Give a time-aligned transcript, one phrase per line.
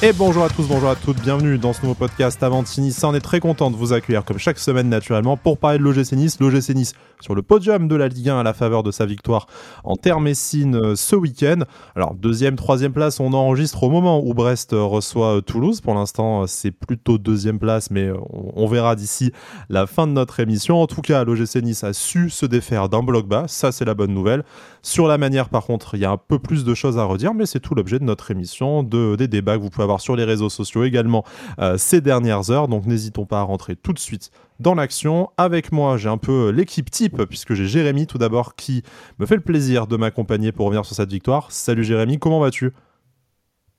[0.00, 2.96] Et bonjour à tous, bonjour à toutes, bienvenue dans ce nouveau podcast Avantini.
[3.02, 6.12] On est très content de vous accueillir comme chaque semaine naturellement pour parler de l'OGC
[6.12, 6.38] Nice.
[6.38, 9.48] L'OGC Nice sur le podium de la Ligue 1 à la faveur de sa victoire
[9.82, 11.64] en terre Messine euh, ce week-end.
[11.96, 15.80] Alors deuxième, troisième place, on enregistre au moment où Brest euh, reçoit euh, Toulouse.
[15.80, 19.32] Pour l'instant, c'est plutôt deuxième place, mais on verra d'ici
[19.68, 20.80] la fin de notre émission.
[20.80, 23.94] En tout cas, l'OGC Nice a su se défaire d'un bloc bas, ça c'est la
[23.94, 24.44] bonne nouvelle.
[24.88, 27.34] Sur la manière, par contre, il y a un peu plus de choses à redire,
[27.34, 30.24] mais c'est tout l'objet de notre émission, de, des débats que vous pouvez sur les
[30.24, 31.26] réseaux sociaux également
[31.58, 32.68] euh, ces dernières heures.
[32.68, 34.30] Donc n'hésitons pas à rentrer tout de suite
[34.60, 35.28] dans l'action.
[35.36, 38.82] Avec moi, j'ai un peu l'équipe type, puisque j'ai Jérémy tout d'abord qui
[39.18, 41.52] me fait le plaisir de m'accompagner pour revenir sur cette victoire.
[41.52, 42.72] Salut Jérémy, comment vas-tu?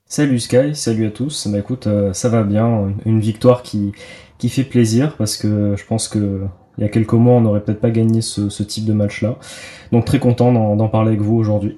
[0.05, 1.47] Salut Sky, salut à tous.
[1.47, 2.93] Bah écoute, euh, ça va bien.
[3.07, 3.93] Une victoire qui,
[4.37, 6.45] qui fait plaisir parce que je pense que
[6.79, 9.35] il y a quelques mois, on n'aurait peut-être pas gagné ce, ce type de match-là.
[9.91, 11.77] Donc très content d'en parler avec vous aujourd'hui.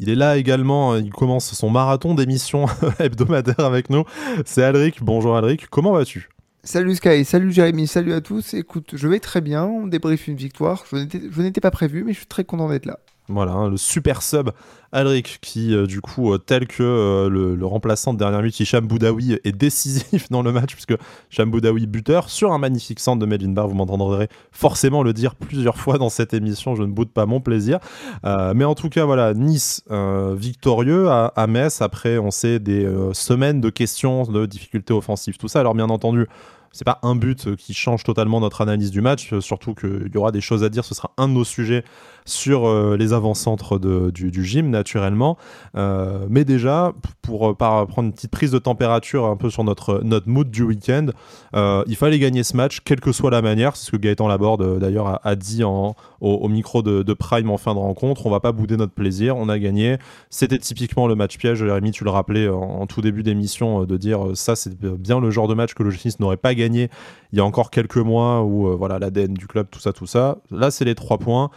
[0.00, 2.66] Il est là également, il commence son marathon d'émissions
[2.98, 4.02] hebdomadaires avec nous.
[4.44, 5.04] C'est Alric.
[5.04, 6.30] Bonjour Alric, comment vas-tu?
[6.64, 8.54] Salut Sky, salut Jérémy, salut à tous.
[8.54, 10.84] Écoute, je vais très bien, on débriefe une victoire.
[10.90, 12.98] Je n'étais pas prévu, mais je suis très content d'être là.
[13.28, 14.50] Voilà, hein, le super sub
[14.92, 18.86] Alric qui, euh, du coup, euh, tel que euh, le, remplaçant de dernière minute, Hicham
[18.86, 20.94] Boudaoui, est décisif dans le match, puisque
[21.32, 23.66] Hicham Boudaoui buteur sur un magnifique centre de Melvin Barr.
[23.66, 27.40] Vous m'entendrez forcément le dire plusieurs fois dans cette émission, je ne boude pas mon
[27.40, 27.78] plaisir.
[28.24, 31.82] mais en tout cas, voilà, Nice victorieux à, à, Metz.
[31.82, 35.60] Après, on sait des semaines de questions, de difficultés offensives, tout ça.
[35.60, 36.26] Alors, bien entendu,
[36.74, 40.32] c'est pas un but qui change totalement notre analyse du match, surtout qu'il y aura
[40.32, 40.84] des choses à dire.
[40.84, 41.84] Ce sera un de nos sujets
[42.26, 45.36] sur euh, les avant-centres du, gym, naturellement.
[45.76, 50.00] Euh, mais déjà, pour euh, prendre une petite prise de température un peu sur notre,
[50.02, 51.08] notre mood du week-end,
[51.54, 53.76] il fallait gagner ce match, quelle que soit la manière.
[53.76, 57.74] C'est ce que Gaëtan Laborde, d'ailleurs, a, dit en, au, micro de, Prime en fin
[57.74, 58.26] de rencontre.
[58.26, 59.98] On va pas bouder notre plaisir, on a gagné.
[60.30, 61.58] C'était typiquement le match piège.
[61.58, 65.48] Jérémy, tu le rappelais en, tout début d'émission, de dire ça, c'est bien le genre
[65.48, 66.88] de match que le GC n'aurait pas gagné
[67.32, 70.38] il y a encore quelques mois où voilà l'ADN du club, tout ça, tout ça.
[70.50, 71.50] Là, c'est les trois points.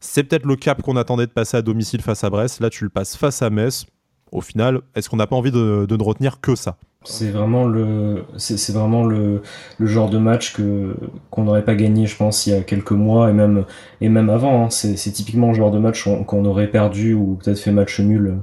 [0.00, 2.60] C'est peut-être le cap qu'on attendait de passer à domicile face à Brest.
[2.60, 3.84] Là, tu le passes face à Metz.
[4.32, 6.76] Au final, est-ce qu'on n'a pas envie de, ne retenir que ça?
[7.04, 9.42] C'est vraiment le c'est vraiment le,
[9.80, 10.94] genre de match que
[11.30, 13.64] qu'on n'aurait pas gagné je pense il y a quelques mois et même
[14.02, 14.70] et même avant hein.
[14.70, 18.42] c'est typiquement le genre de match qu'on aurait perdu ou peut-être fait match nul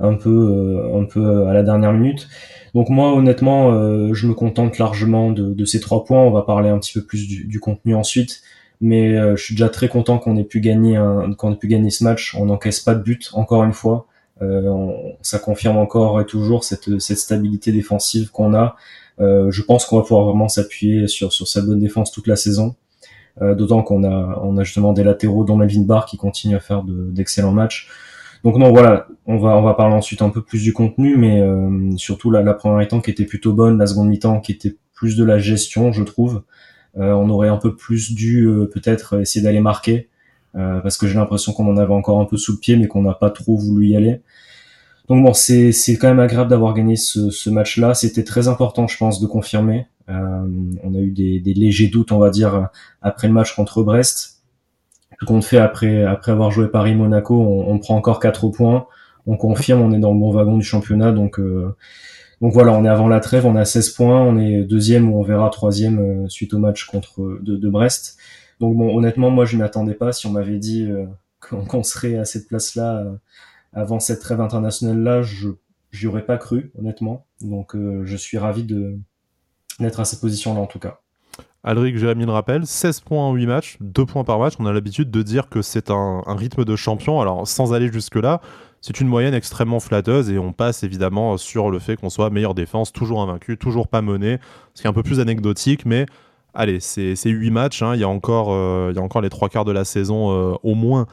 [0.00, 2.28] un peu euh, un peu à la dernière minute
[2.74, 6.68] donc moi honnêtement euh, je me contente largement de, ces trois points on va parler
[6.68, 8.42] un petit peu plus du, du contenu ensuite
[8.84, 11.00] mais euh, je suis déjà très content qu'on ait pu gagner
[11.38, 12.36] qu'on ait pu gagner ce match.
[12.38, 14.06] On n'encaisse pas de but encore une fois.
[14.42, 14.90] Euh,
[15.22, 18.76] ça confirme encore et toujours cette, cette stabilité défensive qu'on a.
[19.20, 22.36] Euh, je pense qu'on va pouvoir vraiment s'appuyer sur sur sa bonne défense toute la
[22.36, 22.76] saison.
[23.40, 26.84] D'autant qu'on a on a justement des latéraux dont Melvin Barr qui continue à faire
[26.84, 27.88] d'excellents matchs.
[28.44, 31.42] Donc non, voilà, on va on va parler ensuite un peu plus du contenu, mais
[31.96, 35.16] surtout la, la première mi-temps qui était plutôt bonne, la seconde mi-temps qui était plus
[35.16, 36.42] de la gestion, je trouve.
[36.98, 40.08] Euh, on aurait un peu plus dû euh, peut-être essayer d'aller marquer
[40.56, 42.86] euh, parce que j'ai l'impression qu'on en avait encore un peu sous le pied mais
[42.86, 44.20] qu'on n'a pas trop voulu y aller.
[45.08, 47.94] Donc bon, c'est c'est quand même agréable d'avoir gagné ce, ce match-là.
[47.94, 49.86] C'était très important, je pense, de confirmer.
[50.08, 50.46] Euh,
[50.82, 52.68] on a eu des, des, légers doutes, on va dire,
[53.02, 54.42] après le match contre Brest.
[55.18, 58.86] Tout compte fait, après après avoir joué Paris-Monaco, on, on, prend encore quatre points.
[59.26, 61.12] On confirme, on est dans le bon wagon du championnat.
[61.12, 61.74] Donc euh,
[62.44, 65.18] donc voilà, on est avant la trêve, on a 16 points, on est deuxième ou
[65.18, 68.18] on verra troisième euh, suite au match contre de, Brest.
[68.60, 70.12] Donc bon, honnêtement, moi je m'attendais pas.
[70.12, 71.06] Si on m'avait dit euh,
[71.40, 73.16] qu'on serait à cette place-là euh,
[73.72, 75.48] avant cette trêve internationale-là, je
[75.90, 77.24] j'y aurais pas cru, honnêtement.
[77.40, 78.98] Donc je suis ravi de
[79.80, 81.00] d'être à cette position-là en tout cas.
[81.64, 84.52] Alric Jérémy le rappelle, 16 points en 8 matchs, 2 points par match.
[84.58, 87.22] On a l'habitude de dire que c'est un, rythme de champion.
[87.22, 88.42] Alors, sans aller jusque-là,
[88.82, 92.54] c'est une moyenne extrêmement flatteuse et on passe évidemment sur le fait qu'on soit meilleure
[92.54, 94.38] défense, toujours invaincu, toujours pas mené,
[94.74, 96.04] ce qui est un peu plus anecdotique, mais
[96.52, 97.94] allez, c'est 8 matchs, hein.
[97.94, 100.32] il, y a encore, euh, il y a encore les trois quarts de la saison
[100.32, 101.06] euh, au moins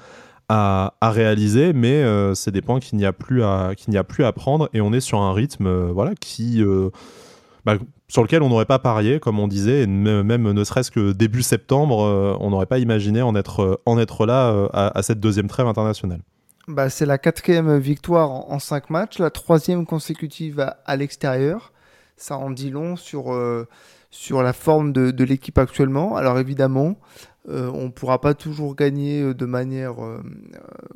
[0.50, 4.34] à, réaliser, mais euh, c'est des points qu'il n'y a, plus à, a plus à
[4.34, 6.62] prendre et on est sur un rythme voilà, qui,
[7.66, 7.76] bah,
[8.08, 11.44] sur lequel on n'aurait pas parié, comme on disait, et même ne serait-ce que début
[11.44, 16.22] septembre, on n'aurait pas imaginé en être, en être là à cette deuxième trêve internationale.
[16.68, 21.74] Bah, c'est la quatrième victoire en, cinq matchs, la troisième consécutive à, l'extérieur.
[22.18, 23.68] Ça en dit long sur, euh,
[24.12, 26.16] sur la forme de, l'équipe actuellement.
[26.16, 26.98] Alors évidemment,
[27.50, 29.96] euh, on ne pourra pas toujours gagner euh, de manière,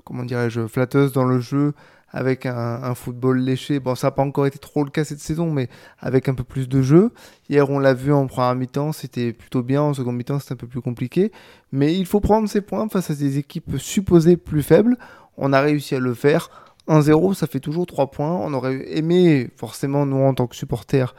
[0.06, 1.73] comment dirais-je, flatteuse dans le jeu
[2.15, 3.81] avec un, football léché.
[3.81, 5.67] Bon, ça n'a pas encore été trop le cas cette saison, mais
[6.00, 7.12] avec un peu plus de jeu.
[7.50, 9.81] Hier, on l'a vu en première mi-temps, c'était plutôt bien.
[9.81, 11.33] En seconde mi-temps, c'était un peu plus compliqué.
[11.73, 14.97] Mais il faut prendre ses points face à des équipes supposées plus faibles.
[15.35, 16.50] On a réussi à le faire
[16.88, 18.31] 1-0, ça fait toujours 3 points.
[18.31, 21.15] On aurait aimé, forcément, nous, en tant que supporters,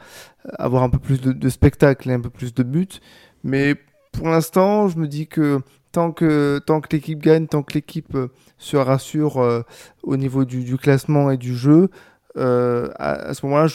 [0.57, 2.87] avoir un peu plus de, spectacle et un peu plus de buts.
[3.43, 3.75] Mais
[4.13, 5.59] pour l'instant, je me dis que
[5.97, 8.27] tant que, tant que l'équipe gagne, tant que l'équipe euh,
[8.59, 9.63] se rassure euh,
[10.03, 11.89] au niveau du, classement et du jeu,
[12.37, 13.67] euh, à, ce moment-là,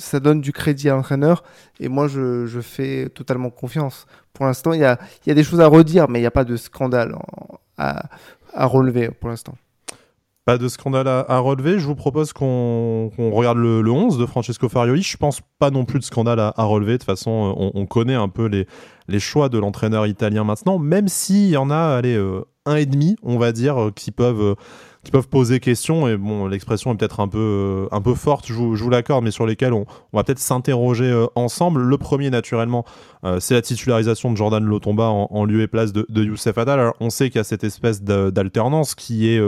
[0.00, 1.44] ça donne du crédit à l'entraîneur
[1.78, 4.06] et moi, je, fais totalement confiance.
[4.32, 6.32] Pour l'instant, il y a, y a, des choses à redire, mais il n'y a
[6.32, 7.14] pas de scandale
[7.76, 8.08] à,
[8.52, 9.54] à relever pour l'instant.
[10.48, 11.78] Pas de scandale à, relever.
[11.78, 15.02] Je vous propose qu'on regarde le, 11 de Francesco Farioli.
[15.02, 16.92] Je pense pas non plus de scandale à, relever.
[16.92, 21.50] De toute façon, on, connaît un peu les, choix de l'entraîneur italien maintenant, même s'il
[21.50, 24.40] y en a allez, euh, un et demi, on va dire, euh, qui peuvent.
[24.40, 24.54] Euh,
[25.08, 28.52] qui peuvent poser question et bon l'expression est peut-être un peu un peu forte je
[28.52, 31.80] vous, vous l'accorde mais sur lesquels on, on va peut-être s'interroger ensemble.
[31.80, 32.84] Le premier naturellement
[33.40, 36.92] c'est la titularisation de Jordan Lotomba en, lieu et place de, de Youssef Attal.
[37.00, 39.40] On sait qu'il y a cette espèce d'alternance qui est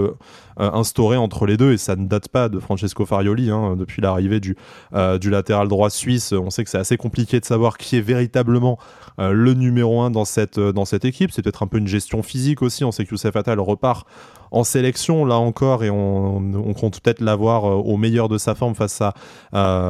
[0.61, 4.03] euh, instauré entre les deux et ça ne date pas de Francesco Farioli hein, depuis
[4.03, 4.57] l'arrivée du,
[4.93, 6.33] euh, du latéral droit suisse.
[6.33, 8.79] On sait que c'est assez compliqué de savoir qui est véritablement
[9.19, 11.31] euh, le numéro 1 dans cette, dans cette équipe.
[11.31, 12.85] C'est peut-être un peu une gestion physique aussi.
[12.85, 14.07] On sait que Youssef Attal repart
[14.51, 15.25] en sélection.
[15.25, 15.39] Là
[15.83, 19.15] et on, compte peut-être l'avoir au meilleur de sa forme face à,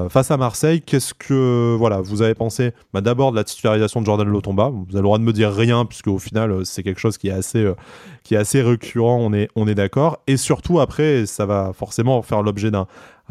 [0.08, 0.80] face à Marseille.
[0.80, 4.70] Qu'est-ce que voilà, vous avez pensé bah, d'abord de la titularisation de Jordan Lotomba?
[4.70, 7.28] Vous avez le droit de me dire rien puisque au final c'est quelque chose qui
[7.28, 7.70] est assez,
[8.24, 10.22] qui est assez récurrent, on est, on est d'accord.
[10.26, 12.86] Et surtout, après, ça va forcément faire l'objet d'un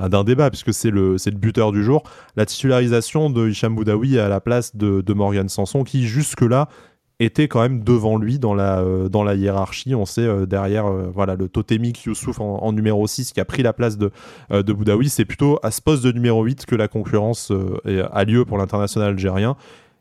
[0.07, 2.03] d'un débat, puisque c'est le, le buteur du jour,
[2.37, 6.69] la titularisation de Hicham Boudaoui à la place de, de Morgan Sanson, qui jusque-là
[7.19, 9.93] était quand même devant lui dans la, euh, dans la hiérarchie.
[9.93, 13.61] On sait euh, derrière euh, voilà, le totémique Youssouf en, numéro 6 qui a pris
[13.61, 14.11] la place de,
[14.51, 15.09] de Boudaoui.
[15.09, 17.51] C'est plutôt à ce poste de numéro 8 que la concurrence
[18.11, 19.57] a lieu pour l'international algérien.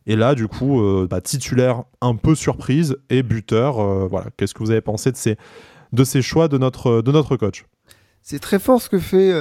[0.07, 4.09] Et là, du coup, bah, titulaire un peu surprise et buteur.
[4.09, 4.27] Voilà.
[4.37, 5.37] Qu'est-ce que vous avez pensé de ces,
[5.93, 7.65] de ces choix de notre, de notre coach?
[8.23, 9.33] C'est très fort ce que fait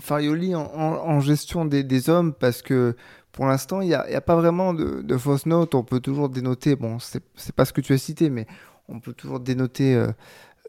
[0.00, 2.96] Farioli en, gestion des, hommes parce que
[3.36, 5.76] pour l'instant, il n'y a, pas vraiment de, fausses notes.
[5.76, 8.46] On peut toujours dénoter, bon, c'est pas ce que tu as cité, mais
[8.88, 10.04] on peut toujours dénoter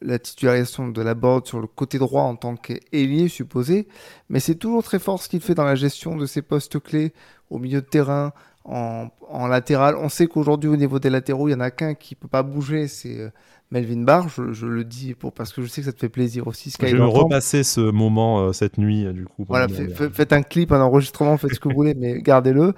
[0.02, 3.88] la titularisation de la board sur le côté droit en tant qu'ailier supposé,
[4.30, 7.14] mais c'est toujours très fort ce qu'il fait dans la gestion de ses postes clés
[7.50, 8.34] au milieu de terrain,
[8.66, 9.96] en, latéral.
[9.96, 12.44] On sait qu'aujourd'hui, au niveau des latéraux, il y en a qu'un qui peut pas
[12.44, 13.30] bouger, c'est euh,
[13.72, 14.30] Melvin Barr.
[14.30, 16.74] Je, le dis pour, parce que je sais que ça te fait plaisir aussi.
[16.80, 19.46] je vais repasser ce moment euh, cette nuit, euh, du coup.
[19.48, 19.68] Voilà,
[20.14, 22.74] faites un clip, un enregistrement, faites ce que vous voulez, mais gardez-le.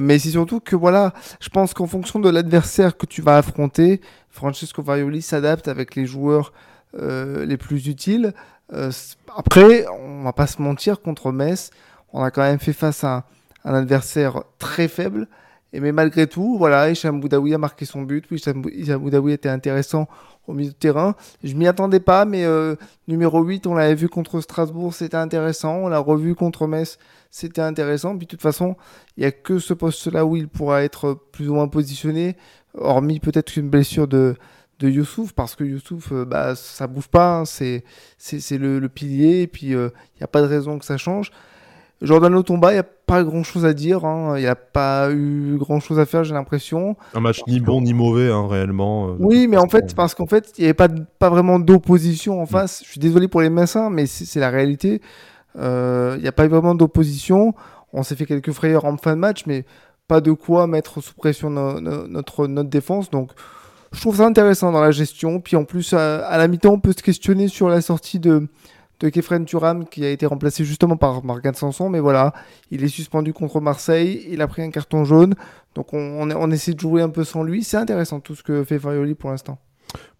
[0.00, 4.00] Mais c'est surtout que, voilà, je pense qu'en fonction de l'adversaire que tu vas affronter,
[4.30, 6.52] Francesco Varioli s'adapte avec les joueurs
[6.94, 8.32] les plus utiles.
[9.36, 11.70] après, on va pas se mentir, contre Metz,
[12.12, 13.24] on a quand même fait face à
[13.64, 15.28] un adversaire très faible.
[15.72, 18.24] Et mais malgré tout, voilà, Hicham Boudaoui a marqué son but.
[18.30, 20.08] Oui, Hicham Boudaoui était intéressant
[20.46, 21.14] au milieu de terrain.
[21.44, 22.74] Je m'y attendais pas, mais euh,
[23.08, 25.76] numéro 8, on l'avait vu contre Strasbourg, c'était intéressant.
[25.76, 26.98] On l'a revu contre Metz,
[27.30, 28.16] c'était intéressant.
[28.16, 28.76] Puis de toute façon,
[29.16, 32.36] il n'y a que ce poste-là où il pourra être plus ou moins positionné,
[32.74, 34.34] hormis peut-être une blessure de,
[34.80, 37.44] de Youssouf, parce que Youssouf, euh, bah, ça bouge pas, hein.
[37.44, 37.84] c'est,
[38.18, 41.30] c'est, le, pilier, et puis euh, il n'y a pas de raison que ça change.
[42.02, 44.04] Jordan Lotomba, il n'y a pas grand chose à dire.
[44.04, 44.34] Hein.
[44.36, 46.96] Il n'y a pas eu grand chose à faire, j'ai l'impression.
[47.14, 49.08] Un match ni bon ni mauvais, hein, réellement.
[49.08, 50.88] Euh, oui, mais en fait, parce qu'en fait, il n'y avait pas,
[51.18, 52.48] pas vraiment d'opposition en mm.
[52.48, 52.82] face.
[52.84, 55.02] Je suis désolé pour les Messins, mais c'est la réalité.
[55.58, 57.54] Euh, il n'y a pas eu vraiment d'opposition.
[57.92, 59.66] On s'est fait quelques frayeurs en fin de match, mais
[60.08, 63.10] pas de quoi mettre sous pression notre, notre défense.
[63.10, 63.32] Donc,
[63.92, 65.40] je trouve ça intéressant dans la gestion.
[65.40, 68.48] Puis en plus, à la mi-temps, on peut se questionner sur la sortie de
[69.00, 71.88] de Kefren Turam qui a été remplacé justement par Morgan Sanson.
[71.88, 72.32] Mais voilà,
[72.70, 75.34] il est suspendu contre Marseille, il a pris un carton jaune.
[75.74, 77.64] Donc on, essaie de jouer un peu sans lui.
[77.64, 79.58] C'est intéressant tout ce que fait Farioli pour l'instant.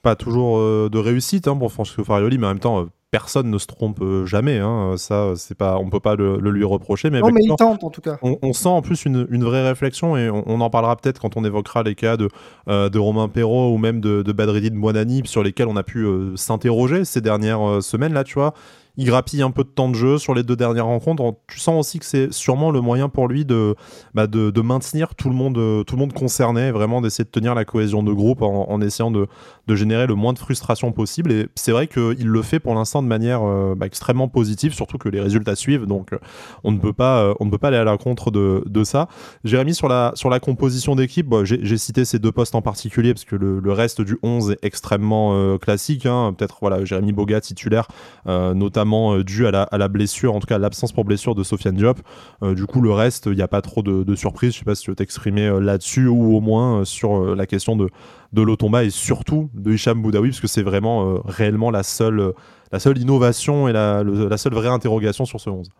[0.02, 3.58] Pas toujours euh, de réussite hein, pour Farioli, mais en même temps, euh, personne ne
[3.58, 4.58] se trompe euh, jamais.
[4.58, 4.94] Hein.
[4.96, 7.10] Ça, c'est pas, on peut pas le, lui reprocher.
[7.10, 8.18] Mais non, mais il tente en tout cas.
[8.22, 11.82] On, sent en plus une, vraie réflexion et on, en parlera peut-être quand on évoquera
[11.82, 12.28] les cas de,
[12.66, 17.04] de Romain Perrault ou même de, de Badreddine Moinani sur lesquels on a pu s'interroger
[17.04, 18.54] ces dernières semaines là, tu vois
[19.00, 21.34] il grappille un peu de temps de jeu sur les deux dernières rencontres.
[21.48, 23.74] Tu sens aussi que c'est sûrement le moyen pour lui de,
[24.12, 27.54] bah de, maintenir tout le monde, euh, tout le monde concerné, vraiment d'essayer de tenir
[27.54, 29.26] la cohésion de groupe en, essayant de,
[29.66, 31.32] de, générer le moins de frustration possible.
[31.32, 34.98] Et c'est vrai qu'il le fait pour l'instant de manière euh, bah, extrêmement positive, surtout
[34.98, 35.86] que les résultats suivent.
[35.86, 36.18] Donc euh,
[36.62, 39.08] on ne peut pas, on ne peut pas aller à la contre de, de ça.
[39.44, 43.24] Jérémy, sur la, sur la composition d'équipe, j'ai cité ces deux postes en particulier parce
[43.24, 46.04] que le, le reste du 11 est extrêmement classique.
[46.04, 46.34] Hein.
[46.36, 47.88] Peut-être voilà, Jérémy Boga titulaire,
[48.26, 51.98] notamment notamment dû à la, blessure, en tout cas l'absence pour blessure de Sofiane Diop.
[52.42, 54.54] du coup, le reste, il n'y a pas trop de, de surprises.
[54.54, 57.88] Je sais pas si tu veux t'exprimer là-dessus ou au moins sur la question de,
[58.32, 62.32] de Lotomba et surtout de Hicham Boudaoui, parce que c'est vraiment réellement la seule,
[62.72, 64.02] la seule innovation et la,
[64.36, 65.70] seule vraie interrogation sur ce 11.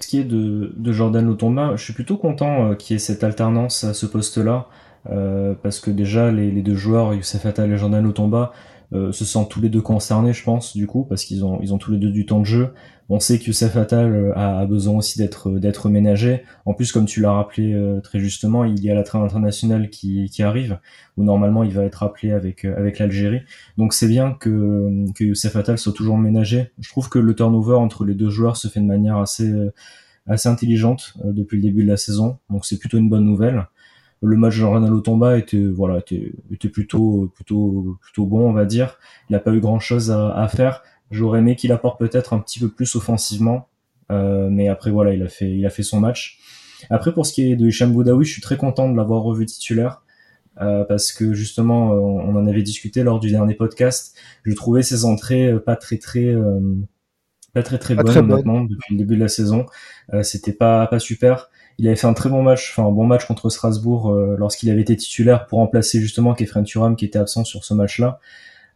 [0.00, 3.24] Ce qui est de, de Jordan Lotomba, je suis plutôt content qu'il y ait cette
[3.24, 4.68] alternance à ce poste-là.
[5.10, 8.52] Euh, parce que déjà les, les, deux joueurs, Youssef Attal et Jordan Otomba,
[8.92, 11.74] euh, se sentent tous les deux concernés, je pense, du coup, parce qu'ils ont, ils
[11.74, 12.72] ont tous les deux du temps de jeu.
[13.08, 16.42] On sait que Youssef Attal euh, a, besoin aussi d'être, d'être ménagé.
[16.66, 19.90] En plus, comme tu l'as rappelé euh, très justement, il y a la train internationale
[19.90, 20.78] qui, qui arrive,
[21.16, 23.40] où normalement il va être appelé avec, avec l'Algérie.
[23.76, 26.70] Donc c'est bien que, que Youssef Attal soit toujours ménagé.
[26.78, 29.52] Je trouve que le turnover entre les deux joueurs se fait de manière assez,
[30.26, 32.38] assez intelligente depuis le début de la saison.
[32.50, 33.66] Donc c'est plutôt une bonne nouvelle
[34.22, 38.64] le match de Ronaldo Tomba était voilà était, était plutôt plutôt plutôt bon on va
[38.64, 38.98] dire.
[39.28, 40.82] Il n'a pas eu grand chose à, à faire.
[41.10, 43.68] J'aurais aimé qu'il apporte peut-être un petit peu plus offensivement.
[44.12, 46.38] Euh, mais après voilà il a fait il a fait son match.
[46.90, 49.46] Après pour ce qui est de Hicham Boudaoui je suis très content de l'avoir revu
[49.46, 50.02] titulaire.
[50.62, 54.16] Euh, parce que justement euh, on, en avait discuté lors du dernier podcast.
[54.44, 56.60] Je trouvais ses entrées euh, pas très très euh,
[57.52, 59.66] pas très très bonnes maintenant depuis le début de la saison.
[60.22, 63.26] C'était pas pas super il avait fait un très bon match, enfin un bon match
[63.26, 67.44] contre Strasbourg euh, lorsqu'il avait été titulaire pour remplacer justement Kefren Turam qui était absent
[67.44, 68.18] sur ce match-là.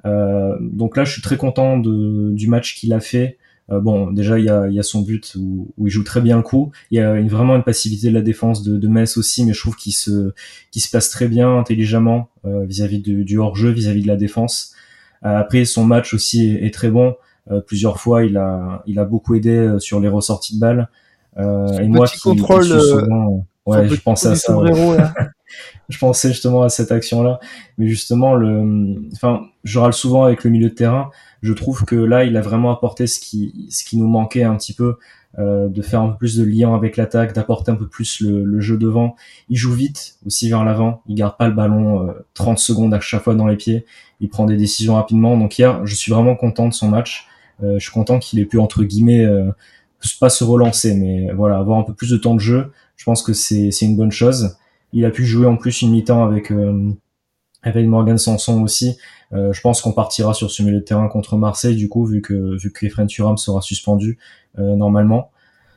[0.07, 3.39] Euh, donc là, je suis très content du match qu'il a fait.
[3.71, 6.43] Euh, bon, déjà il y a, son but où, où, il joue très bien le
[6.43, 6.73] coup.
[6.91, 9.55] Il y a une, vraiment une passivité de la défense de, de Metz aussi, mais
[9.55, 10.33] je trouve qu'il se,
[10.71, 14.75] qu'il se passe très bien intelligemment vis-à-vis du, hors-jeu, vis-à-vis de la défense.
[15.23, 17.15] après, son match aussi est, est très bon.
[17.67, 20.89] plusieurs fois, il a, il a beaucoup aidé sur les ressorties de balles.
[21.39, 24.57] Euh, et moi qui, contrôle, qui euh, souvent, ouais, je pensais à ça.
[25.89, 27.41] je pensais justement à cette action-là,
[27.79, 31.11] mais justement le, enfin, je râle souvent avec le milieu de terrain.
[31.43, 34.57] Je trouve que là, il a vraiment apporté ce qui, ce qui nous manquait un
[34.57, 34.97] petit peu,
[35.39, 38.45] euh, de faire un peu plus de lien avec l'attaque, d'apporter un peu plus le,
[38.45, 39.15] le, jeu devant.
[39.49, 41.03] Il joue vite aussi vers l'avant.
[41.07, 43.87] Il garde pas le ballon euh, 30 secondes à chaque fois dans les pieds.
[44.21, 45.37] Il prend des décisions rapidement.
[45.37, 47.29] Donc hier, je suis vraiment content de son match.
[47.63, 49.51] Euh, je suis content qu'il ait pu entre guillemets euh,
[50.19, 53.23] pas se relancer, mais voilà, avoir un peu plus de temps de jeu, je pense
[53.23, 54.57] que c'est une bonne chose.
[54.93, 56.91] Il a pu jouer en plus une mi-temps avec euh,
[57.63, 58.97] avec Morgan Sanson aussi.
[59.33, 62.21] Euh, je pense qu'on partira sur ce milieu de terrain contre Marseille du coup, vu
[62.21, 64.19] que vu que Efren Thuram sera suspendu
[64.59, 65.31] euh, normalement.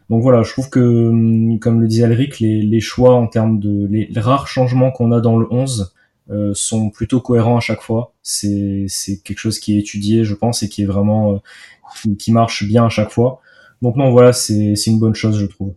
[0.09, 3.59] Donc voilà, je trouve que, hum, comme le disait Alric, les, les choix en termes
[3.59, 5.93] de les, rares changements qu'on a dans le 11
[6.29, 8.13] euh, sont plutôt cohérents à chaque fois.
[8.21, 12.31] C'est c'est quelque chose qui est étudié, je pense, et qui est vraiment euh, qui
[12.31, 13.41] marche bien à chaque fois.
[13.83, 15.73] Donc non, voilà, c'est une bonne chose, je trouve.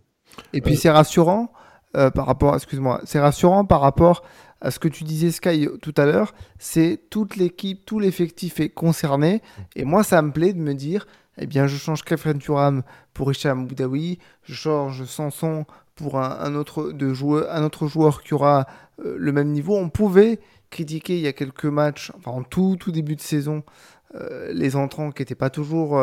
[0.53, 1.51] Et puis c'est rassurant
[1.97, 4.23] euh, par rapport, excuse-moi, c'est rassurant par rapport
[4.61, 8.69] à ce que tu disais Sky tout à l'heure, c'est toute l'équipe, tout l'effectif est
[8.69, 9.41] concerné.
[9.75, 11.05] Et moi, ça me plaît de me dire,
[11.37, 12.81] eh bien, je change Kefren Turam
[13.13, 18.33] pour Hicham Boudaoui, je change Sanson pour un, autre, de joueur, un autre joueur qui
[18.33, 18.67] aura
[19.03, 19.75] euh, le même niveau.
[19.75, 23.63] On pouvait critiquer il y a quelques matchs, enfin en tout, tout début de saison,
[24.15, 25.99] euh, les entrants qui n'étaient pas toujours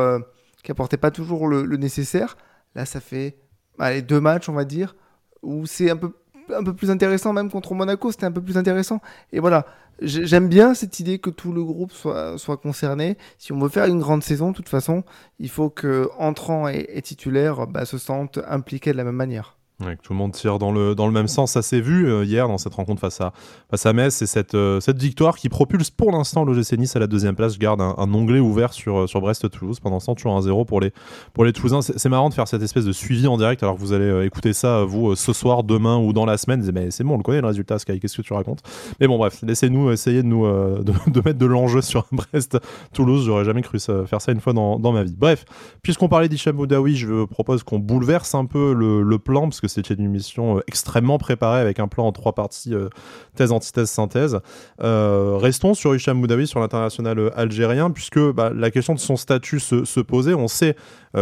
[0.65, 2.37] qui apportait pas toujours le, nécessaire.
[2.75, 3.37] Là, ça fait
[3.79, 4.97] allez, deux matchs, on va dire,
[5.43, 6.13] où c'est un peu,
[6.53, 9.01] un peu plus intéressant, même contre Monaco, c'était un peu plus intéressant.
[9.33, 9.67] Et voilà,
[10.01, 13.17] j'aime bien cette idée que tout le groupe soit, soit concerné.
[13.39, 15.05] Si on veut faire une grande saison, de toute façon,
[15.39, 19.57] il faut que entrant et, et titulaire bah, se sentent impliqués de la même manière.
[19.81, 21.51] Ouais, que tout le monde tire dans le, dans le même sens.
[21.51, 23.33] Ça s'est vu euh, hier dans cette rencontre face à,
[23.73, 24.15] face à Metz.
[24.15, 27.55] C'est cette, euh, cette victoire qui propulse pour l'instant l'OGC Nice à la deuxième place.
[27.55, 29.81] Je garde un, onglet ouvert sur, euh, sur Brest-Toulouse.
[29.81, 30.93] Pendant ce temps, toujours 1-0 pour les,
[31.33, 31.83] pour les Toulousains.
[31.83, 34.53] C'est marrant de faire cette espèce de suivi en direct alors que vous allez écouter
[34.53, 36.65] ça, vous, ce soir, demain ou dans la semaine.
[36.73, 37.99] Mais c'est bon, on le connaît le résultat, Sky.
[37.99, 38.63] Qu'est-ce que tu racontes?
[39.01, 43.27] Mais bon, bref, laissez-nous essayer de, nous, de, mettre de l'enjeu sur Brest-Toulouse.
[43.27, 45.17] J'aurais jamais cru faire ça une fois dans, dans ma vie.
[45.19, 45.45] Bref,
[45.83, 49.65] puisqu'on parlait d'Hicham Boudaoui, je propose qu'on bouleverse un peu le, le plan parce que
[49.75, 52.89] c'était une mission euh, extrêmement préparée avec un plan en trois parties, euh,
[53.35, 54.41] thèse, antithèse, synthèse.
[54.83, 59.61] Euh, restons sur Hicham Moudawi, sur l'international algérien, puisque bah, la question de son statut
[59.61, 60.35] se, posait.
[60.35, 60.77] On sait,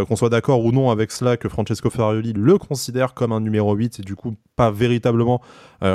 [0.08, 3.74] qu'on soit d'accord ou non avec cela, que Francesco Farioli le considère comme un numéro
[3.74, 5.40] 8 et du coup pas véritablement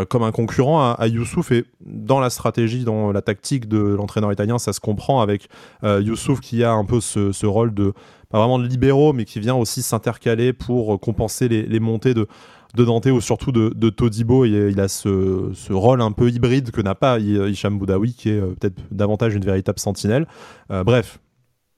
[0.10, 1.52] comme un concurrent à, Youssouf.
[1.52, 5.50] Et dans la stratégie, dans la tactique de l'entraîneur italien, ça se comprend avec
[5.84, 7.94] Youssouf qui a un peu ce, rôle de
[8.30, 12.28] pas vraiment de libéraux, mais qui vient aussi s'intercaler pour compenser les, les montées de,
[12.76, 14.46] de Dante ou surtout de, de Todibo.
[14.46, 18.30] Il, il a ce, ce, rôle un peu hybride que n'a pas Hicham Boudaoui, qui
[18.30, 20.28] est euh, peut-être davantage une véritable sentinelle.
[20.72, 21.20] Euh, bref,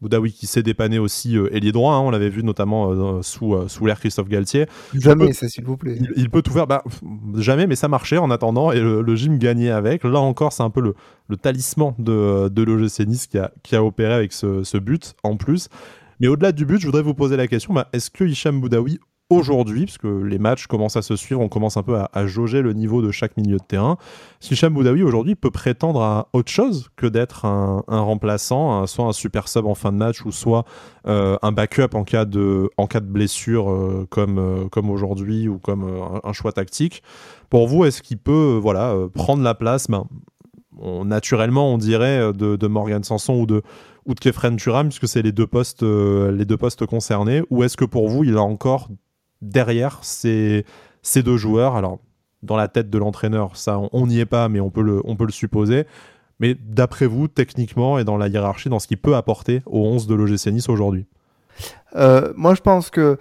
[0.02, 3.86] Boudaoui qui s'est dépanné aussi euh, ailier droit, hein, on l'avait vu notamment sous, sous
[3.86, 4.66] l'ère Christophe Galtier.
[4.94, 5.98] Jamais, ça s'il vous plaît.
[6.16, 6.84] Il, peut tout faire, bah,
[7.36, 10.04] jamais, mais ça marchait en attendant et le, gym gagnait avec.
[10.04, 10.96] Là encore, c'est un peu le,
[11.28, 15.16] le talisman de, de l'OGC Nice qui a, qui a opéré avec ce, ce but
[15.24, 15.68] en plus.
[16.20, 19.00] Mais au-delà du but, je voudrais vous poser la question bah, est-ce que Hicham Boudaoui,
[19.30, 22.62] aujourd'hui, parce que les matchs commencent à se suivre, on commence un peu à, jauger
[22.62, 23.98] le niveau de chaque milieu de terrain,
[24.40, 29.14] si Hicham Boudaoui, aujourd'hui, peut prétendre à autre chose que d'être un, remplaçant, soit un
[29.14, 30.66] super sub en fin de match, ou soit
[31.08, 32.70] euh, un backup en cas de,
[33.02, 35.88] blessure, euh, comme, euh, comme aujourd'hui, ou comme
[36.24, 37.04] un, choix tactique?
[37.50, 39.88] Pour vous, est-ce qu'il peut voilà, prendre la place?
[39.88, 40.06] Ben,
[41.04, 43.64] naturellement, on dirait, de, de Morgan Sanson ou de,
[44.10, 47.64] ou de Kefren Turam, puisque c'est les, deux postes, euh, les deux postes concernés Ou
[47.64, 48.90] est-ce que pour vous, il a encore
[49.42, 50.66] derrière ces,
[51.02, 51.76] ces deux joueurs?
[51.76, 52.00] Alors,
[52.42, 55.16] dans la tête de l'entraîneur, ça, on n'y est pas, mais on peut le, on
[55.16, 55.86] peut le supposer.
[56.40, 60.08] Mais d'après vous, techniquement et dans la hiérarchie, dans ce qu'il peut apporter au 11
[60.08, 61.06] de l'OGC Nice aujourd'hui?
[61.96, 63.18] Euh, Moi, je pense que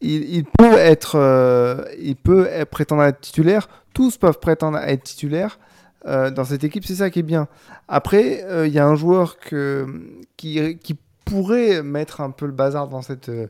[0.00, 3.68] il, peut être, euh, il peut prétendre être titulaire.
[3.94, 5.58] Tous peuvent prétendre être titulaire.
[6.06, 7.48] Euh, dans cette équipe, c'est ça qui est bien.
[7.88, 13.00] Après, euh, il y a un joueur qui, pourrait mettre un peu le bazar dans
[13.00, 13.46] cette, euh,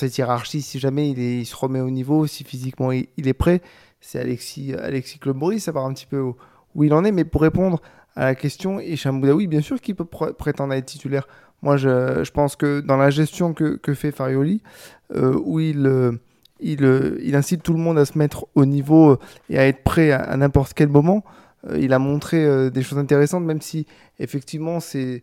[0.00, 3.60] hiérarchie si jamais il, se remet au niveau, si physiquement il, est prêt.
[4.00, 7.12] C'est Alexis, Alexis Claude ça part un petit peu où, il en est.
[7.12, 7.80] Mais pour répondre
[8.14, 11.26] à la question, Hicham Boudaoui, bien sûr qu'il peut prétendre à être titulaire.
[11.62, 14.62] Moi, je, pense que dans la gestion que, fait Farioli,
[15.12, 16.20] où il,
[17.34, 19.18] incite tout le monde à se mettre au niveau
[19.50, 21.24] et à être prêt à n'importe quel moment,
[21.76, 23.86] il a montré euh, des choses intéressantes, même si
[24.18, 25.22] effectivement ces,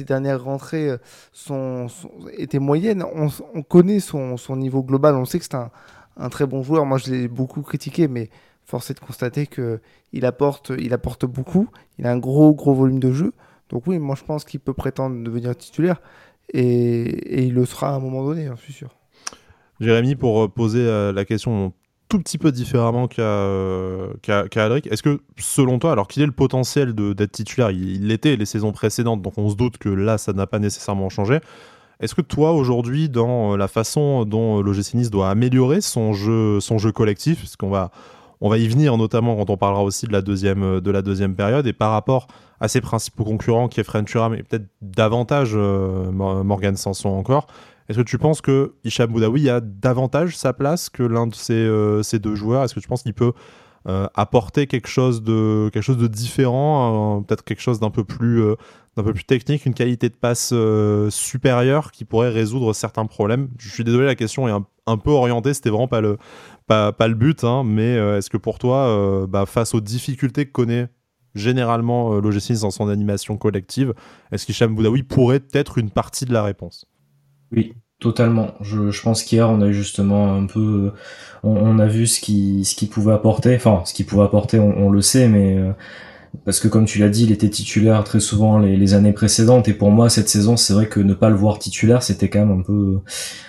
[0.00, 0.98] dernières rentrées euh,
[1.32, 1.86] sont,
[2.36, 3.04] étaient moyennes.
[3.54, 6.84] On, connaît son, niveau global, on sait que c'est un, très bon joueur.
[6.86, 8.30] Moi, je l'ai beaucoup critiqué, mais
[8.64, 11.68] force est de constater qu'il apporte, il apporte beaucoup.
[11.98, 13.32] Il a un gros, gros volume de jeu.
[13.68, 16.00] Donc oui, moi je pense qu'il peut prétendre devenir titulaire
[16.52, 18.88] et, il le sera à un moment donné, j'en suis sûr.
[19.78, 21.72] Jérémy, pour poser la question
[22.10, 24.12] tout petit peu différemment qu'à euh,
[24.56, 24.88] Adric.
[24.88, 28.72] Est-ce que, selon toi, alors qu'il ait le potentiel d'être titulaire, il l'était les saisons
[28.72, 31.38] précédentes, donc on se doute que là, ça n'a pas nécessairement changé.
[32.00, 36.78] Est-ce que toi, aujourd'hui, dans la façon dont l'OGC Nice doit améliorer son jeu, son
[36.78, 37.92] jeu collectif, parce qu'on va,
[38.40, 41.36] on va y venir notamment quand on parlera aussi de la deuxième, de la deuxième
[41.36, 42.26] période, et par rapport
[42.58, 47.46] à ses principaux concurrents, qui est French Turam, et peut-être davantage euh, Morgan Sanson encore,
[47.90, 51.54] est-ce que tu penses que Hicham Boudaoui a davantage sa place que l'un de ces,
[51.54, 52.62] euh, ces, deux joueurs?
[52.62, 53.32] Est-ce que tu penses qu'il peut
[53.88, 58.42] euh, apporter quelque chose de, quelque chose de différent, peut-être quelque chose d'un peu, plus,
[58.44, 58.54] euh,
[58.96, 60.54] d'un peu plus technique, une qualité de passe
[61.12, 63.48] supérieure qui pourrait résoudre certains problèmes?
[63.58, 64.52] Je suis désolé, la question est
[64.86, 66.16] un, peu orientée, c'était vraiment pas le,
[66.68, 70.86] pas, le but, hein, mais est-ce que pour toi, bah, face aux difficultés que connaît
[71.34, 73.94] généralement l'OGC dans son animation collective,
[74.30, 76.86] est-ce qu'Hicham Boudaoui pourrait être une partie de la réponse?
[77.52, 78.54] Oui, totalement.
[78.60, 80.92] Je, je pense qu'hier on a eu justement un peu,
[81.42, 83.54] on, on a vu ce qui ce qui pouvait apporter.
[83.56, 85.72] Enfin, ce qu'il pouvait apporter, on, on, le sait, mais euh,
[86.44, 89.68] parce que comme tu l'as dit, il était titulaire très souvent les, les, années précédentes.
[89.68, 92.40] Et pour moi, cette saison, c'est vrai que ne pas le voir titulaire, c'était quand
[92.40, 93.00] même un peu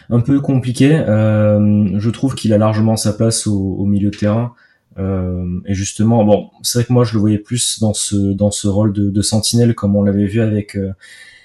[0.09, 0.93] un peu compliqué.
[0.93, 4.53] Euh, je trouve qu'il a largement sa place au, au milieu de terrain.
[4.97, 8.51] Euh, et justement, bon, c'est vrai que moi je le voyais plus dans ce dans
[8.51, 10.91] ce rôle de, de sentinelle comme on l'avait vu avec euh,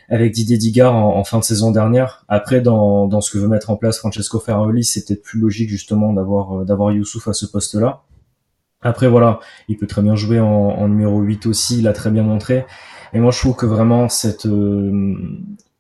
[0.09, 2.25] avec Didier Digard en, fin de saison dernière.
[2.29, 5.69] Après, dans, dans ce que veut mettre en place Francesco Ferrari, c'est peut-être plus logique
[5.69, 8.03] justement d'avoir euh, d'avoir Youssouf à ce poste-là.
[8.83, 12.11] Après, voilà, il peut très bien jouer en, en, numéro 8 aussi, il a très
[12.11, 12.67] bien montré.
[13.13, 15.15] Et moi, je trouve que vraiment, cette, euh,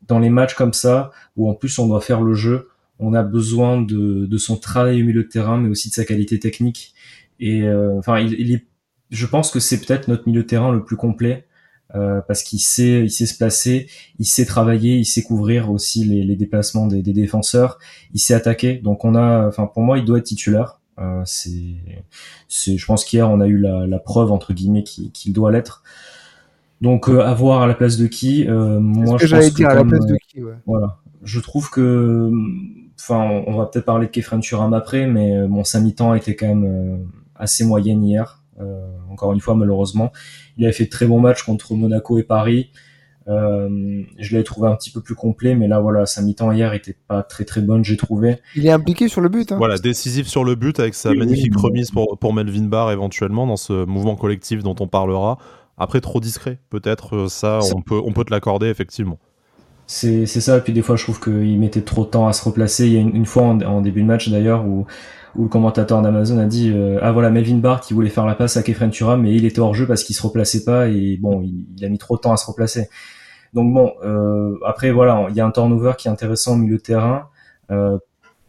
[0.08, 3.22] dans les matchs comme ça, où en plus on doit faire le jeu, on a
[3.22, 6.94] besoin de, de son travail au milieu de terrain, mais aussi de sa qualité technique.
[7.38, 8.66] Et euh, enfin, il, il, est,
[9.10, 11.46] je pense que c'est peut-être notre milieu de terrain le plus complet.
[11.96, 16.04] Euh, parce qu'il sait, il sait se placer, il sait travailler, il sait couvrir aussi
[16.04, 17.78] les, les déplacements des, des, défenseurs,
[18.12, 18.74] il sait attaquer.
[18.74, 20.80] Donc on a, enfin pour moi, il doit être titulaire.
[20.98, 21.76] Euh, c'est,
[22.48, 25.82] c'est, je pense qu'hier on a eu la, la preuve entre guillemets qu'il doit l'être.
[26.82, 29.74] Donc euh, à voir à la place de qui euh, Moi, je pense dire à
[29.74, 30.54] la place de qui, ouais.
[30.66, 32.30] Voilà, je trouve que,
[32.98, 36.48] enfin, on va peut-être parler de Kefren Turam après, mais bon, sa mi-temps été quand
[36.48, 38.42] même assez moyenne hier.
[38.60, 40.12] Euh, encore une fois, malheureusement.
[40.56, 42.70] Il avait fait de très bons matchs contre Monaco et Paris.
[43.28, 46.72] Euh, je l'avais trouvé un petit peu plus complet, mais là, voilà, sa mi-temps hier
[46.74, 48.36] était pas très très bonne, j'ai trouvé.
[48.54, 49.50] Il est impliqué sur le but.
[49.50, 49.56] Hein.
[49.58, 53.56] Voilà, décisif sur le but avec sa magnifique remise pour, pour Melvin Barr éventuellement dans
[53.56, 55.38] ce mouvement collectif dont on parlera.
[55.78, 59.18] Après, trop discret, peut-être, euh, ça, on peut, on peut te l'accorder, effectivement.
[59.86, 62.44] C'est ça, et puis des fois, je trouve qu'il mettait trop de temps à se
[62.44, 62.86] replacer.
[62.86, 64.86] Il y a une, fois en, début de match, d'ailleurs, où
[65.38, 68.34] où le commentateur d'Amazon a dit euh, ah voilà Melvin Barr qui voulait faire la
[68.34, 71.18] passe à Kefren Turam mais il était hors jeu parce qu'il se replaçait pas et
[71.20, 72.88] bon il, a mis trop de temps à se replacer.
[73.54, 76.76] Donc bon euh, après voilà il y a un turnover qui est intéressant au milieu
[76.76, 77.28] de terrain.
[77.70, 77.98] Euh,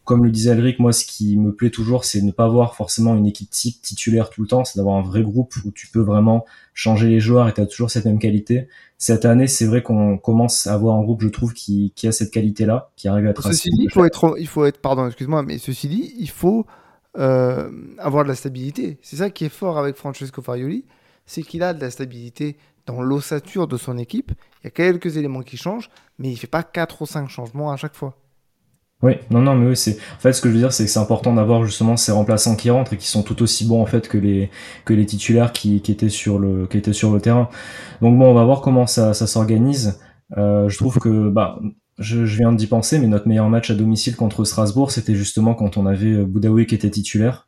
[0.08, 3.14] comme le disait Alric, moi, ce qui me plaît toujours, c'est ne pas avoir forcément
[3.14, 6.00] une équipe type titulaire tout le temps, c'est d'avoir un vrai groupe où tu peux
[6.00, 8.70] vraiment changer les joueurs et tu as toujours cette même qualité.
[8.98, 12.14] Cette année, c'est vrai qu'on commence à avoir un groupe, je trouve, qui, qui a
[12.14, 15.06] cette qualité-là, qui arrive à être Ceci dit, il faut être, il faut être, pardon,
[15.08, 16.66] excuse-moi, mais ceci dit, il faut
[17.18, 19.00] euh, avoir de la stabilité.
[19.02, 20.86] C'est ça qui est fort avec Francesco Farioli,
[21.26, 24.32] c'est qu'il a de la stabilité dans l'ossature de son équipe.
[24.62, 27.74] Il y a quelques éléments qui changent, mais il fait pas 4 ou 5 changements
[27.74, 28.16] à chaque fois.
[29.04, 29.98] Oui, non, non, mais oui, c'est.
[30.16, 32.56] En fait, ce que je veux dire, c'est que c'est important d'avoir justement ces remplaçants
[32.56, 34.50] qui rentrent et qui sont tout aussi bons en fait que les
[34.86, 37.48] que les titulaires qui, qui étaient sur le qui étaient sur le terrain.
[38.02, 40.00] Donc bon, on va voir comment ça, ça s'organise.
[40.38, 41.60] Euh, je trouve que bah
[42.00, 45.54] je, je viens d'y penser, mais notre meilleur match à domicile contre Strasbourg, c'était justement
[45.54, 47.48] quand on avait euh, Boudaoui qui était titulaire.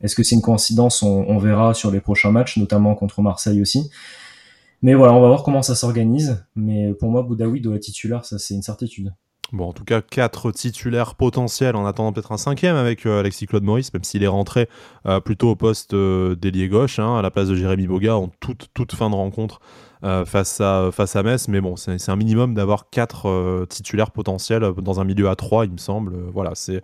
[0.00, 1.02] Est-ce que c'est une coïncidence?
[1.02, 3.90] On, on, verra sur les prochains matchs, notamment contre Marseille aussi.
[4.82, 6.44] Mais voilà, on va voir comment ça s'organise.
[6.56, 9.12] Mais pour moi, Boudaoui doit être titulaire, ça c'est une certitude.
[9.52, 13.46] Bon, en tout cas, quatre titulaires potentiels en attendant peut-être un cinquième avec euh, Alexis
[13.46, 14.68] Claude Maurice, même s'il est rentré
[15.06, 18.28] euh, plutôt au poste euh, d'ailier gauche, hein, à la place de Jérémy Boga en
[18.28, 19.60] toute, toute fin de rencontre
[20.24, 21.48] face, à, face à Metz.
[21.48, 25.72] Mais bon, c'est un minimum d'avoir quatre titulaires potentiels dans un milieu à trois, il
[25.72, 26.16] me semble.
[26.32, 26.80] voilà, c'est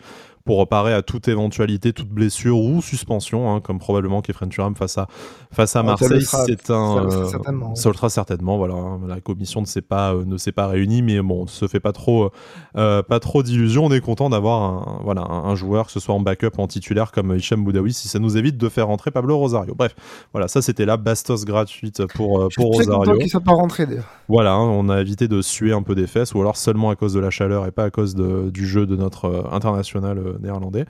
[0.46, 4.96] pour reparer à toute éventualité, toute blessure ou suspension, hein, comme probablement Kefren Turam face
[4.96, 5.08] à,
[5.50, 6.22] face à Marseille.
[6.22, 7.74] C'est un, ça, certainement.
[7.74, 8.56] Ça le sera certainement.
[8.56, 9.00] Voilà, hein.
[9.08, 11.80] la commission ne s'est pas, euh, ne s'est pas réunie, mais bon, on se fait
[11.80, 12.30] pas trop,
[12.76, 13.86] euh, pas trop d'illusions.
[13.86, 16.68] On est content d'avoir un, voilà, un, joueur, que ce soit en backup ou en
[16.68, 19.74] titulaire comme Hicham Boudaoui, si ça nous évite de faire rentrer Pablo Rosario.
[19.74, 19.96] Bref,
[20.32, 23.18] voilà, ça c'était la bastos gratuite pour, euh, pour Rosario.
[23.26, 24.06] Soit pas rentré d'ailleurs.
[24.28, 26.94] Voilà, hein, on a évité de suer un peu des fesses, ou alors seulement à
[26.94, 30.84] cause de la chaleur et pas à cause de, du jeu de notre international néerlandais.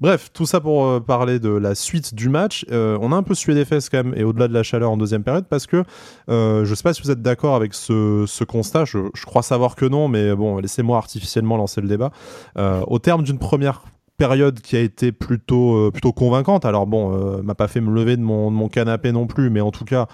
[0.00, 2.66] Bref, tout ça pour euh, parler de la suite du match.
[2.70, 4.90] Euh, on a un peu sué des fesses quand même, et au-delà de la chaleur
[4.90, 5.84] en deuxième période, parce que
[6.28, 9.84] euh, je sais pas si vous êtes d'accord avec ce, constat, je, crois savoir que
[9.84, 12.10] non, mais bon, laissez-moi artificiellement lancer le débat.
[12.56, 13.82] au terme d'une première
[14.16, 18.22] période qui a été plutôt, plutôt convaincante, alors bon, m'a pas fait me lever de
[18.22, 20.06] mon canapé non plus, mais en tout cas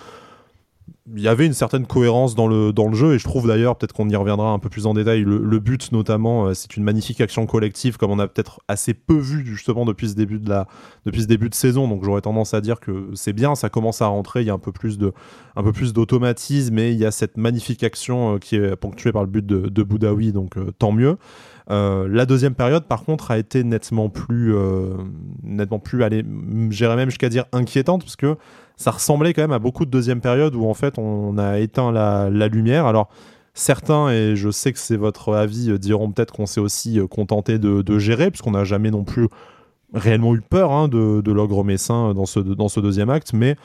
[1.15, 3.77] il y avait une certaine cohérence dans le, dans le jeu et je trouve d'ailleurs,
[3.77, 6.85] peut-être qu'on y reviendra un peu plus en détail, le, but notamment, euh, c'est une
[6.85, 10.49] magnifique action collective comme on a peut-être assez peu vu justement depuis ce début de,
[10.49, 10.67] la,
[11.07, 11.89] depuis ce début de saison.
[11.89, 14.55] Donc j'aurais tendance à dire que c'est bien, ça commence à rentrer, il y a
[14.55, 15.13] un peu plus, de,
[15.57, 19.13] un peu plus d'automatisme et il y a cette magnifique action euh, qui est ponctuée
[19.13, 21.17] par le but de, de Boudaoui, donc euh, tant mieux.
[21.69, 24.55] La deuxième période, par contre, a été nettement plus,
[25.43, 26.25] nettement plus, allez,
[26.71, 28.37] j'irais même jusqu'à dire inquiétante, parce que
[28.79, 31.93] ça ressemblait quand même à beaucoup de deuxième période où en fait on a éteint
[31.93, 32.87] la, lumière.
[32.87, 33.11] Alors
[33.53, 37.09] certains, et je sais que c'est votre avis, euh, diront peut-être qu'on s'est aussi euh,
[37.09, 39.29] contenté de, gérer, puisqu'on n'a jamais non plus
[39.93, 43.57] réellement eu peur hein, de, l'ogre messin dans ce, dans ce deuxième acte, mais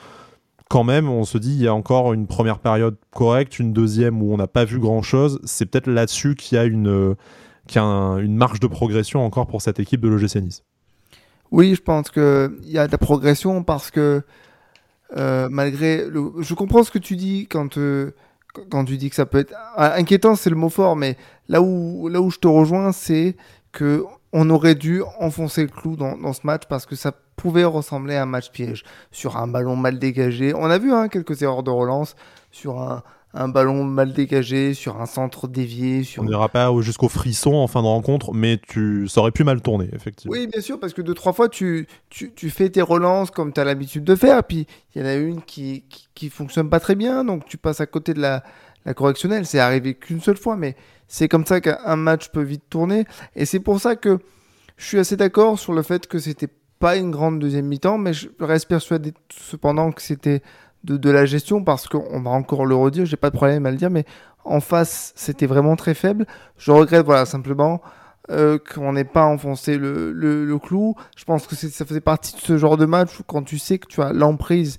[0.68, 4.20] quand même, on se dit, il y a encore une première période correcte, une deuxième
[4.20, 5.38] où on n'a pas vu grand-chose.
[5.44, 7.14] C'est peut-être là-dessus qu'il y a, une,
[7.66, 10.62] qu'il y a une marge de progression encore pour cette équipe de l'OGC Nice.
[11.50, 14.22] Oui, je pense qu'il y a de la progression parce que
[15.16, 16.32] euh, malgré le...
[16.40, 18.12] Je comprends ce que tu dis quand, euh,
[18.70, 19.54] quand tu dis que ça peut être...
[19.76, 21.16] Inquiétant, c'est le mot fort, mais
[21.48, 23.36] là où, là où je te rejoins, c'est
[23.72, 27.64] que on aurait dû enfoncer le clou dans, dans, ce match parce que ça pouvait
[27.64, 30.52] ressembler à un match piège sur un ballon mal dégagé.
[30.54, 32.16] On a vu hein, quelques erreurs de relance
[32.50, 36.04] sur un, un ballon mal dégagé, sur un centre dévié.
[36.04, 36.22] Sur...
[36.22, 39.08] On n'ira pas jusqu'au frisson en fin de rencontre, mais tu...
[39.08, 40.32] ça aurait pu mal tourner, effectivement.
[40.32, 43.52] Oui, bien sûr, parce que deux, trois fois, tu, tu, tu fais tes relances comme
[43.52, 46.80] tu as l'habitude de faire, puis il y en a une qui, qui, fonctionne pas
[46.80, 48.44] très bien, donc tu passes à côté de la,
[48.86, 49.46] la correctionnelle.
[49.46, 50.76] C'est arrivé qu'une seule fois, mais
[51.08, 53.04] c'est comme ça qu'un match peut vite tourner.
[53.34, 54.18] Et c'est pour ça que
[54.76, 58.12] je suis assez d'accord sur le fait que c'était pas une grande deuxième mi-temps, mais
[58.12, 60.42] je reste persuadé cependant que c'était
[60.84, 63.76] de, la gestion parce qu'on va encore le redire, j'ai pas de problème à le
[63.76, 64.04] dire, mais
[64.44, 66.26] en face, c'était vraiment très faible.
[66.58, 67.80] Je regrette, voilà, simplement
[68.30, 70.94] euh, qu'on n'ait pas enfoncé le, le, clou.
[71.16, 73.78] Je pense que ça faisait partie de ce genre de match où quand tu sais
[73.78, 74.78] que tu as l'emprise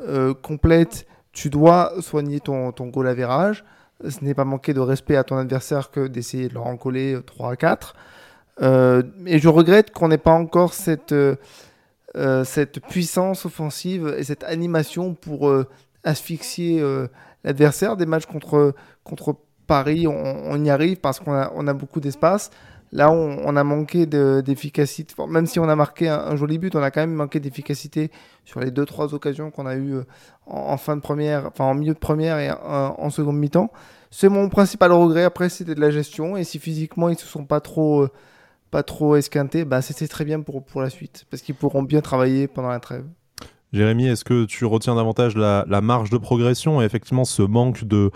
[0.00, 3.64] euh, complète, tu dois soigner ton, ton goal à virage.
[4.08, 7.16] Ce n'est pas manquer de respect à ton adversaire que d'essayer de leur en coller
[7.24, 7.94] 3 à 4.
[8.62, 11.14] Euh, et je regrette qu'on n'ait pas encore cette
[12.16, 15.66] euh, cette puissance offensive et cette animation pour euh,
[16.04, 17.08] asphyxier euh,
[17.42, 17.96] l'adversaire.
[17.96, 18.72] Des matchs contre,
[19.02, 22.50] contre Paris, on, y arrive parce qu'on a, on a beaucoup d'espace.
[22.92, 25.14] Là, on, a manqué d'efficacité.
[25.28, 28.12] Même si on a marqué un, joli but, on a quand même manqué d'efficacité
[28.44, 29.96] sur les deux trois occasions qu'on a eues
[30.46, 33.72] en, fin de première, enfin en milieu de première et en, en seconde mi-temps.
[34.12, 35.24] C'est mon principal regret.
[35.24, 36.36] Après, c'était de la gestion.
[36.36, 38.06] Et si physiquement ils se sont pas trop
[38.74, 42.00] pas trop esquinté, bah c'était très bien pour, pour la suite, parce qu'ils pourront bien
[42.00, 43.04] travailler pendant la trêve.
[43.72, 48.10] Jérémy, est-ce que tu retiens davantage la, marge de progression et effectivement ce manque de,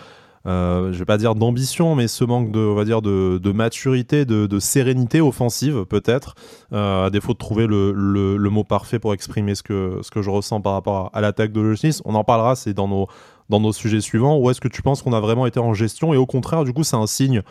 [0.46, 4.24] euh, je vais pas dire d'ambition, mais ce manque de, on va dire, de, maturité,
[4.24, 6.34] de, sérénité offensive, peut-être,
[6.72, 10.30] euh, à défaut de trouver le, mot parfait pour exprimer ce que, ce que je
[10.30, 12.00] ressens par rapport à, l'attaque de l'OGC.
[12.04, 13.06] On en parlera, c'est dans nos,
[13.48, 16.12] dans nos sujets suivants, ou est-ce que tu penses qu'on a vraiment été en gestion?
[16.12, 17.42] Et au contraire, du coup, c'est un signe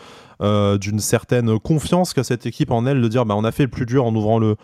[0.41, 3.63] euh, d'une certaine confiance qu'a cette équipe en elle de dire bah, on a fait
[3.63, 4.55] le plus dur en ouvrant le,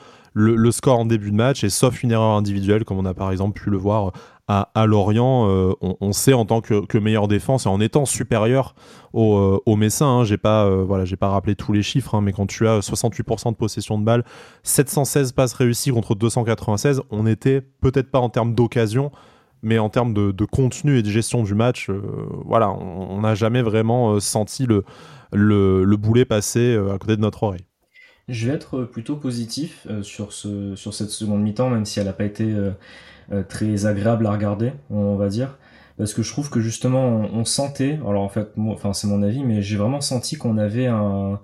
[0.72, 3.60] score en début de match et sauf une erreur individuelle, comme on a par exemple
[3.60, 4.12] pu le voir
[4.48, 8.76] à, Lorient, euh, on, sait en tant que, que, meilleure défense et en étant supérieur
[9.14, 12.34] au euh, Messins, hein, j'ai pas, voilà, j'ai pas rappelé tous les chiffres, hein, mais
[12.34, 14.24] quand tu as 68% de possession de balle,
[14.62, 19.12] 716 passes réussies contre 296, on était peut-être pas en termes d'occasion,
[19.64, 22.02] mais en termes de, contenu et de gestion du match, euh,
[22.46, 24.84] voilà, on n'a jamais vraiment euh, senti le,
[25.32, 27.66] le, boulet passer euh, à côté de notre oreille.
[28.28, 32.14] Je vais être plutôt positif sur, ce, sur cette seconde mi-temps, même si elle n'a
[32.14, 32.56] pas été
[33.50, 35.58] très agréable à regarder, on va dire.
[35.98, 39.44] Parce que je trouve que justement, on, sentait, alors en fait, enfin c'est mon avis,
[39.44, 41.42] mais j'ai vraiment senti qu'on avait un,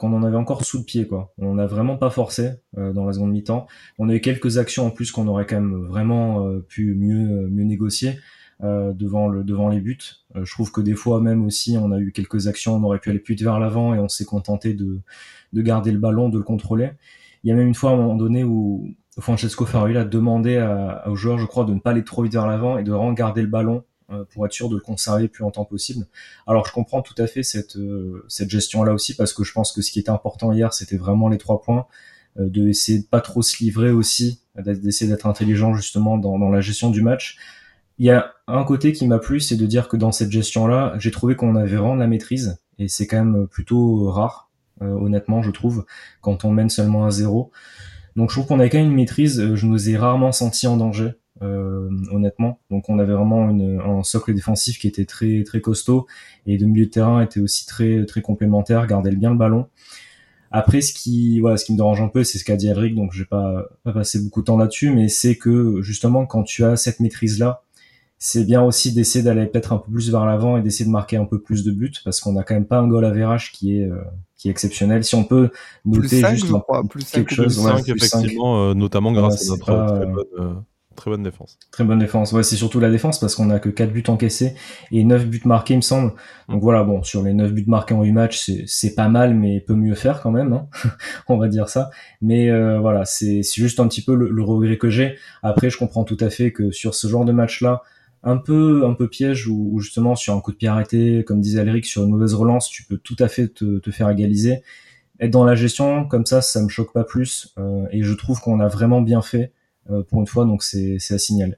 [0.00, 1.34] qu'on en avait encore sous le pied quoi.
[1.36, 3.66] On n'a vraiment pas forcé euh, dans la seconde mi-temps.
[3.98, 7.48] On a eu quelques actions en plus qu'on aurait quand même vraiment euh, pu mieux
[7.48, 8.18] mieux négocier
[8.64, 9.98] euh, devant le devant les buts.
[10.34, 13.10] je trouve que des fois même aussi on a eu quelques actions, on aurait pu
[13.10, 15.00] aller plus vite vers l'avant et on s'est contenté de
[15.52, 16.92] de garder le ballon, de le contrôler.
[17.44, 20.56] Il y a même une fois à un moment donné où Francesco Farrell a demandé
[20.56, 22.90] à, aux joueurs, je crois, de ne pas aller trop vite vers l'avant et de
[22.90, 23.89] vraiment garder le ballon euh,
[24.30, 26.06] pour être sûr de le conserver plus longtemps possible.
[26.46, 29.72] Alors je comprends tout à fait cette, euh, cette gestion-là aussi parce que je pense
[29.72, 31.86] que ce qui était important hier, c'était vraiment les trois points,
[32.38, 36.50] euh, de essayer de pas trop se livrer aussi, d'essayer d'être intelligent justement dans, dans
[36.50, 37.36] la gestion du match.
[37.98, 40.94] Il y a un côté qui m'a plu, c'est de dire que dans cette gestion-là,
[40.98, 45.42] j'ai trouvé qu'on avait vraiment de la maîtrise et c'est quand même plutôt rare, honnêtement,
[45.42, 45.84] je trouve,
[46.22, 47.52] quand on mène seulement à zéro.
[48.16, 49.54] Donc je trouve qu'on a quand même une maîtrise.
[49.54, 51.12] Je nous ai rarement senti en danger.
[51.42, 52.60] Euh, honnêtement.
[52.70, 56.06] Donc on avait vraiment une, un socle défensif qui était très très costaud
[56.44, 59.66] et de milieu de terrain était aussi très très complémentaire, gardait bien le ballon.
[60.50, 62.94] Après, ce qui, voilà, ce qui me dérange un peu, c'est ce qu'a dit Eric,
[62.94, 66.42] donc je vais pas, pas passer beaucoup de temps là-dessus, mais c'est que justement, quand
[66.42, 67.62] tu as cette maîtrise-là,
[68.18, 71.16] c'est bien aussi d'essayer d'aller peut-être un peu plus vers l'avant et d'essayer de marquer
[71.16, 73.52] un peu plus de buts, parce qu'on n'a quand même pas un goal à verrage
[73.52, 74.02] qui est, euh,
[74.36, 75.04] qui est exceptionnel.
[75.04, 75.50] Si on peut
[75.86, 76.52] noter juste
[77.12, 80.64] quelque chose, effectivement, euh, notamment grâce à notre très bonne,
[80.96, 81.56] Très bonne défense.
[81.70, 82.32] Très bonne défense.
[82.32, 84.54] Ouais, c'est surtout la défense parce qu'on a que 4 buts encaissés
[84.90, 86.12] et 9 buts marqués, il me semble.
[86.48, 89.60] Donc voilà, bon, sur les 9 buts marqués en 8 matchs, c'est pas mal, mais
[89.60, 90.68] peut mieux faire quand même, hein
[91.28, 91.90] on va dire ça.
[92.20, 95.16] Mais euh, voilà, c'est juste un petit peu le, regret que j'ai.
[95.42, 97.82] Après, je comprends tout à fait que sur ce genre de match-là,
[98.22, 101.60] un peu un peu piège ou justement sur un coup de pied arrêté, comme disait
[101.60, 104.62] Aléric, sur une mauvaise relance, tu peux tout à fait te, te faire égaliser.
[105.20, 107.54] Être dans la gestion comme ça, ça me choque pas plus.
[107.58, 109.52] Euh, et je trouve qu'on a vraiment bien fait
[110.08, 111.56] pour une fois, donc c'est à signaler.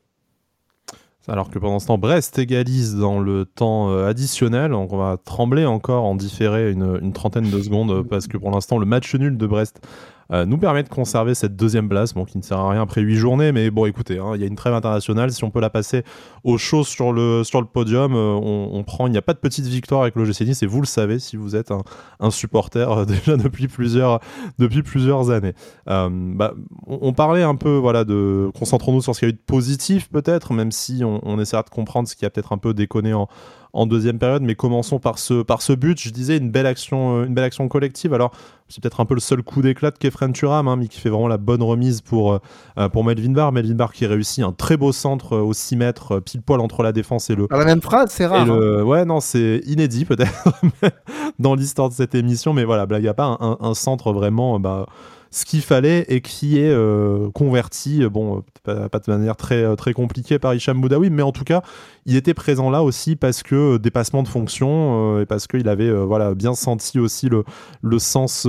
[1.28, 4.74] Alors que pendant ce temps, Brest égalise dans le temps euh, additionnel.
[4.74, 8.78] On va trembler encore en différé une, une trentaine de secondes parce que pour l'instant,
[8.78, 9.80] le match nul de Brest
[10.32, 13.00] euh, nous permet de conserver cette deuxième place, bon, qui ne sert à rien après
[13.00, 15.60] huit journées, mais bon, écoutez, hein, il y a une trêve internationale, si on peut
[15.60, 16.04] la passer
[16.44, 19.38] aux choses sur le, sur le podium, euh, on, prend, il n'y a pas de
[19.38, 21.70] petite victoire avec l'OGC Nice, et vous le savez si vous êtes
[22.20, 24.20] un, supporter euh, déjà depuis plusieurs,
[24.58, 25.54] depuis plusieurs années.
[25.86, 26.54] Bah,
[26.86, 30.08] on, parlait un peu, voilà, de concentrons-nous sur ce qu'il y a eu de positif
[30.08, 33.12] peut-être, même si on, on essaiera de comprendre ce qui a peut-être un peu déconné
[33.12, 33.28] en
[33.72, 34.42] en deuxième période.
[34.42, 36.00] Mais commençons par ce, par ce but.
[36.00, 38.14] Je disais une belle action, euh, une belle action collective.
[38.14, 38.32] Alors,
[38.68, 41.10] c'est peut-être un peu le seul coup d'éclat de Kefren Turam, hein, mais qui fait
[41.10, 42.40] vraiment la bonne remise pour,
[42.78, 43.52] euh, pour Melvin Barr.
[43.52, 46.92] Melvin Barr qui réussit un très beau centre au 6 mètres, pile poil entre la
[46.92, 47.46] défense et le.
[47.50, 48.50] la même phrase, c'est rare.
[48.50, 48.82] Hein.
[48.82, 50.60] Ouais, non, c'est inédit peut-être
[51.38, 54.58] dans l'histoire de cette émission, mais voilà, blague à pas, un, un centre vraiment.
[54.58, 54.86] Bah,
[55.32, 59.76] ce qu'il fallait et qui est euh, converti, euh, bon, pas, de manière très, euh,
[59.76, 61.62] très compliquée par Hicham Boudaoui, mais en tout cas,
[62.04, 66.34] il était présent là aussi parce que dépassement de fonction et parce qu'il avait voilà,
[66.34, 68.46] bien senti aussi le sens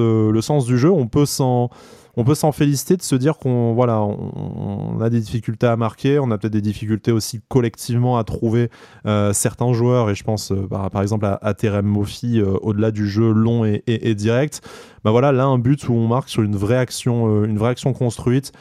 [0.66, 0.92] du jeu.
[0.92, 1.70] On peut s'en
[2.16, 6.20] on peut s'en féliciter de se dire qu'on voilà, on, a des difficultés à marquer,
[6.20, 8.70] on a peut-être des difficultés aussi collectivement à trouver
[9.06, 13.08] euh, certains joueurs, et je pense euh, par, exemple à, Terem Mofi, euh, au-delà du
[13.08, 14.62] jeu long et, direct.
[15.04, 17.94] Bah voilà, là un but où on marque sur une vraie action, une vraie action
[17.94, 18.52] construite.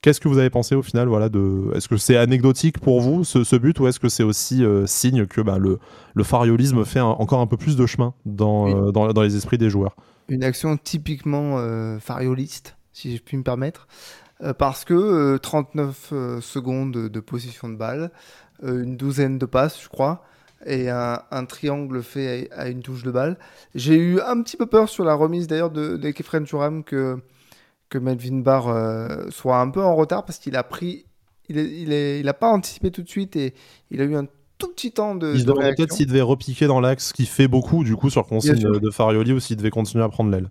[0.00, 1.72] Qu'est-ce que vous avez pensé au final voilà, de...
[1.74, 5.40] Est-ce que c'est anecdotique pour vous ce, but ou est-ce que c'est aussi signe que
[5.40, 5.80] bah, le,
[6.14, 9.68] le fariolisme fait encore un peu plus de chemin dans, dans, dans, les esprits des
[9.68, 9.96] joueurs?
[10.28, 11.58] Une action typiquement
[11.98, 13.86] farioliste si je puis me permettre,
[14.42, 18.10] euh, parce que 39 euh, euh, secondes de possession de balle,
[18.62, 20.24] une douzaine de passes, je crois,
[20.64, 23.36] et un, triangle fait à, une touche de balle.
[23.74, 27.18] J'ai eu un petit peu peur sur la remise d'ailleurs de, de Kefren Turam que,
[27.90, 28.74] que Melvin Barr
[29.30, 31.04] soit un peu en retard parce qu'il a pris,
[31.50, 33.52] il n'a il, il a pas anticipé tout de suite et
[33.90, 35.34] il a eu un tout petit temps de.
[35.34, 38.08] Il se demandait peut-être s'il devait repiquer dans l'axe, ce qui fait beaucoup du coup
[38.08, 40.48] sur consigne de, Farioli ou s'il devait continuer à prendre l'aile.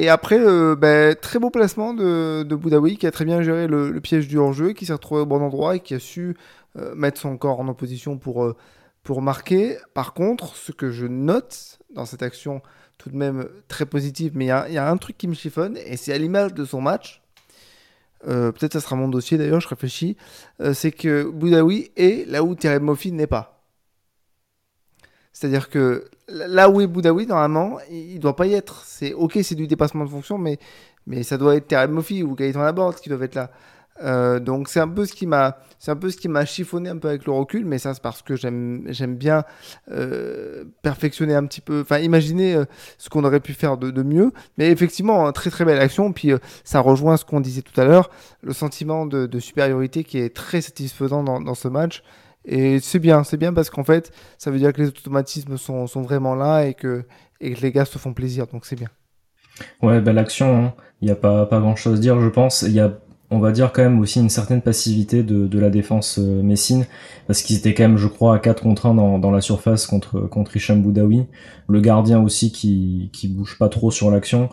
[0.00, 3.66] Et après, euh, ben, très beau placement de, de Boudaoui qui a très bien géré
[3.66, 6.36] le, piège du hors-jeu, qui s'est retrouvé au bon endroit et qui a su
[6.78, 8.56] euh, mettre son corps en opposition pour, euh,
[9.02, 9.76] pour marquer.
[9.94, 12.62] Par contre, ce que je note dans cette action
[12.96, 15.96] tout de même très positive, mais il y, a un truc qui me chiffonne et
[15.96, 17.22] c'est à l'image de son match.
[18.24, 20.16] Peut-être ça sera mon dossier d'ailleurs, je réfléchis.
[20.74, 23.57] c'est que Boudaoui est là où Thierry Moffi n'est pas.
[25.32, 28.82] C'est-à-dire que là où est Boudaoui, normalement, il ne doit pas y être.
[28.84, 30.58] C'est ok, c'est du dépassement de fonction, mais,
[31.06, 33.50] mais ça doit être Terem Moffi ou Gaëtan Laborde qui doivent être là.
[34.02, 36.88] Euh, donc c'est un peu ce qui m'a c'est un peu ce qui m'a chiffonné
[36.88, 39.42] un peu avec le recul mais ça c'est parce que j'aime j'aime bien
[39.90, 42.64] euh, perfectionner un petit peu enfin imaginer euh,
[42.96, 46.30] ce qu'on aurait pu faire de, mieux mais effectivement très très belle action puis
[46.62, 48.10] ça rejoint ce qu'on disait tout à l'heure
[48.42, 52.04] le sentiment de, de, supériorité qui est très satisfaisant dans ce match
[52.48, 55.86] et c'est bien, c'est bien parce qu'en fait, ça veut dire que les automatismes sont,
[55.86, 57.04] sont vraiment là et que,
[57.40, 58.88] et que les gars se font plaisir, donc c'est bien.
[59.82, 60.74] Ouais, belle action, hein.
[61.02, 62.62] il n'y a pas, pas grand chose à dire, je pense.
[62.62, 62.98] Il y a,
[63.30, 66.86] on va dire quand même aussi une certaine passivité de, de la défense euh, messine,
[67.26, 69.86] parce qu'ils étaient quand même, je crois, à 4 contre 1 dans, dans la surface
[69.86, 71.26] contre, contre Hicham Boudaoui.
[71.68, 74.48] Le gardien aussi qui, qui bouge pas trop sur l'action.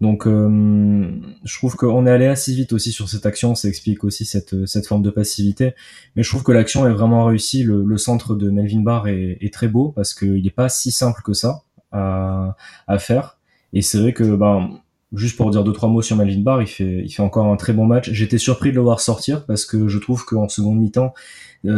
[0.00, 1.10] Donc, euh,
[1.44, 3.54] je trouve qu'on est allé assez vite aussi sur cette action.
[3.54, 5.74] Ça explique aussi cette, cette forme de passivité.
[6.16, 7.62] Mais je trouve que l'action est vraiment réussie.
[7.62, 11.34] Le, centre de Melvin Barr est, très beau parce qu'il n'est pas si simple que
[11.34, 13.38] ça à, à faire.
[13.72, 14.80] Et c'est vrai que, ben,
[15.12, 17.56] juste pour dire deux trois mots sur Melvin Barr, il fait, il fait encore un
[17.56, 18.10] très bon match.
[18.10, 21.14] J'étais surpris de le voir sortir parce que je trouve qu'en seconde mi-temps, euh,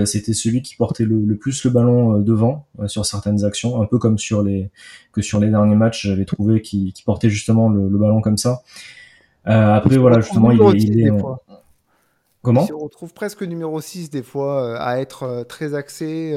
[0.05, 3.87] c'était celui qui portait le, plus le ballon euh, devant euh, sur certaines actions, un
[3.87, 4.71] peu comme sur les
[5.13, 8.63] que sur les derniers matchs, j'avais trouvé qui, portait justement le, ballon comme ça.
[9.45, 11.11] après voilà, justement, il est,
[12.43, 12.67] Comment?
[12.75, 16.37] On retrouve presque numéro 6 des fois à être très axé,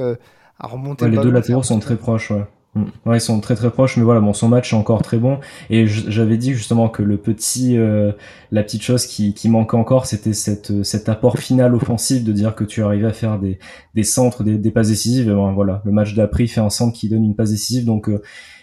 [0.60, 1.10] à remonter.
[1.10, 2.32] les deux latéraux sont très proches.
[2.32, 2.46] Ouais.
[2.76, 3.14] Mm.
[3.14, 5.40] Ils sont très très proches, mais voilà, bon, son match est encore très bon.
[5.70, 8.12] Et j'avais dit justement que le petit, euh,
[8.52, 12.32] la petite chose qui, qui manquait encore, c'était cette, euh, cet apport final offensif de
[12.32, 13.60] dire que tu arrivais à faire des,
[13.96, 15.30] des centres, des, des passes décisives.
[15.30, 18.22] Et voilà, le match d'après, fait un centre qui donne une passe décisive, donc euh,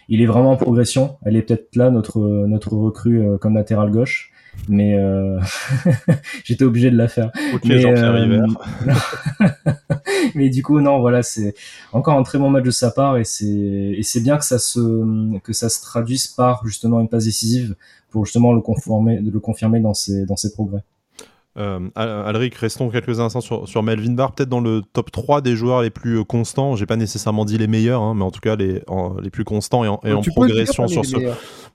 [0.09, 1.16] il est vraiment en progression.
[1.25, 4.32] Elle est peut-être là notre notre recrue comme latéral gauche
[4.69, 5.41] mais euh...
[6.45, 7.31] j'étais obligé de la faire.
[7.65, 8.47] mais, euh...
[10.35, 11.55] mais du coup non voilà c'est
[11.93, 14.59] encore un très bon match de sa part et c'est et c'est bien que ça
[14.59, 17.75] se que ça se traduise par justement une passe décisive
[18.11, 20.83] pour justement le conformer le confirmer dans ses dans ses progrès.
[21.59, 25.55] Euh, Alric, restons quelques instants sur, sur Melvin Barr, peut-être dans le top 3 des
[25.55, 26.77] joueurs les plus euh, constants.
[26.77, 28.83] J'ai pas nécessairement dit les meilleurs, hein, mais en tout cas les,
[29.23, 31.17] les plus constants et en, et en progression sur ce.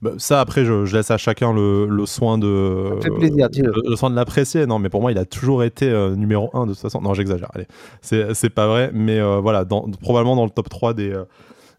[0.00, 2.98] Bah, ça, après, je, je, laisse à chacun le, le soin de.
[3.16, 4.66] plaisir, le, soin de l'apprécier.
[4.66, 7.00] Non, mais pour moi, il a toujours été euh, numéro 1 de toute façon.
[7.00, 7.50] Non, j'exagère.
[7.54, 7.66] Allez,
[8.00, 11.14] c'est pas vrai, mais euh, voilà, dans, probablement dans le top 3 des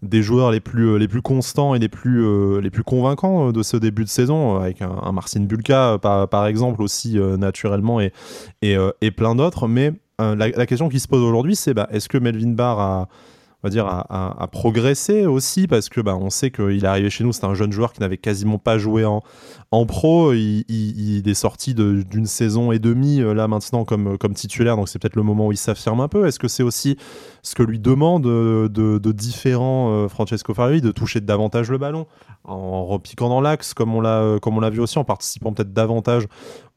[0.01, 3.63] des joueurs les plus, euh, les plus constants et les plus, euh, convaincants euh, de
[3.63, 8.11] ce début de saison, avec un, Marcin Bulka par, exemple aussi naturellement et,
[8.61, 9.67] et, plein d'autres.
[9.67, 13.09] Mais la, la, question qui se pose aujourd'hui, c'est bah, est-ce que Melvin Barr a
[13.61, 17.25] on va dire, à, progresser aussi parce que bah, on sait qu'il est arrivé chez
[17.25, 19.21] nous, c'est un jeune joueur qui n'avait quasiment pas joué en,
[19.71, 20.31] en pro.
[20.33, 24.87] Il, il, est sorti d'une saison et demie euh, là maintenant comme, comme titulaire, donc
[24.87, 26.25] c'est peut-être le moment où il s'affirme un peu.
[26.25, 26.97] Est-ce que c'est aussi
[27.43, 32.07] ce que lui demande de, de, différents euh, Francesco Farioli de toucher davantage le ballon
[32.45, 36.27] en repiquant dans l'axe euh, comme on l'a vu aussi en participant peut-être davantage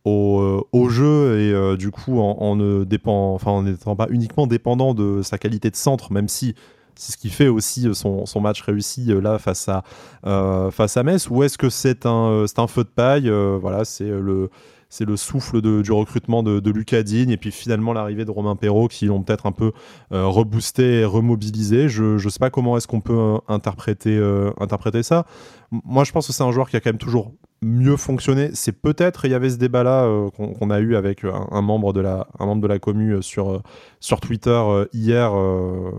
[0.04, 4.94] au, au, jeu et du coup en, ne dépend, enfin, en n'étant pas uniquement dépendant
[4.94, 6.54] de sa qualité de centre, même si
[6.94, 9.82] c'est ce qui fait aussi euh, son, match réussi euh, là face à,
[10.26, 14.08] euh, face à Metz Ou est-ce que c'est un, un feu de paille Voilà, c'est
[14.08, 14.50] le
[14.92, 18.88] c'est le souffle du recrutement de, de Lucas et puis finalement l'arrivée de Romain Perrault
[18.88, 19.72] qui l'ont peut-être un peu
[20.10, 21.88] reboosté et remobilisé.
[21.88, 24.20] Je ne sais pas comment est-ce qu'on peut interpréter,
[24.60, 25.24] interpréter ça.
[25.70, 28.50] Moi, je pense que c'est un joueur qui a quand même toujours mieux fonctionné.
[28.52, 31.92] C'est peut-être, il y avait ce débat-là euh, qu'on a eu avec euh, un, membre
[31.92, 33.62] de la, commu euh, sur,
[34.00, 34.60] sur Twitter
[34.92, 35.32] hier,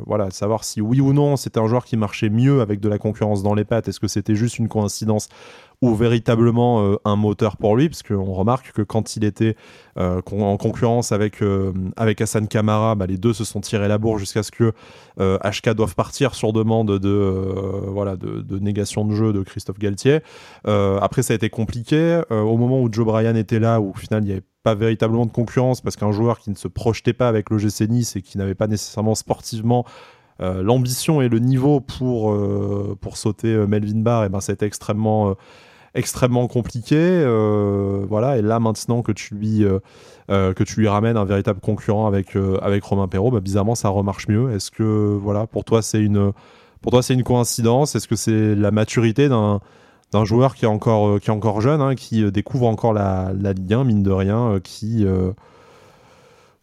[0.05, 2.97] voilà, savoir si oui ou non c'était un joueur qui marchait mieux avec de la
[2.97, 3.87] concurrence dans les pattes.
[3.87, 5.29] Est-ce que c'était juste une coïncidence
[5.83, 9.55] ou véritablement un moteur pour lui Parce qu'on remarque que quand il était
[9.95, 11.43] en concurrence avec,
[11.97, 14.73] avec Hassan Kamara, bah, les deux se sont tirés la bourre jusqu'à ce que
[15.19, 17.43] HK doive partir sur demande de,
[17.87, 20.21] voilà, de, négation de jeu de Christophe Galtier.
[20.65, 22.21] après, ça a été compliqué.
[22.31, 24.75] Euh, au moment où Joe Bryan était là, où au final il n'y avait pas
[24.75, 28.21] véritablement de concurrence parce qu'un joueur qui ne se projetait pas avec l'OGC Nice et
[28.21, 29.85] qui n'avait pas nécessairement sportivement
[30.41, 35.35] euh, l'ambition et le niveau pour, euh, pour sauter Melvin Barr, et ben, c'était extrêmement,
[35.95, 37.25] extrêmement compliqué.
[38.09, 39.65] voilà, et là maintenant que tu lui
[40.27, 44.27] que tu lui ramènes un véritable concurrent avec avec Romain Perrault, bah, bizarrement ça remarche
[44.27, 44.51] mieux.
[44.51, 46.31] Est-ce que voilà pour toi c'est une
[46.81, 47.95] pour toi c'est une coïncidence?
[47.95, 49.59] Est-ce que c'est la maturité d'un
[50.11, 53.53] d'un joueur qui est encore, qui est encore jeune, hein, qui découvre encore la, la
[53.53, 55.07] Ligue 1, mine de rien, qui,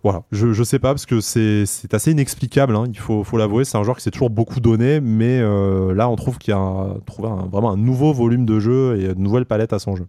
[0.02, 3.64] voilà, je, ne sais pas parce que c'est assez inexplicable, hein, il faut, faut l'avouer.
[3.64, 6.56] C'est un joueur qui s'est toujours beaucoup donné, mais euh, là on trouve qu'il y
[6.56, 10.06] a trouvé vraiment un nouveau volume de jeu et une nouvelle palette à son jeu.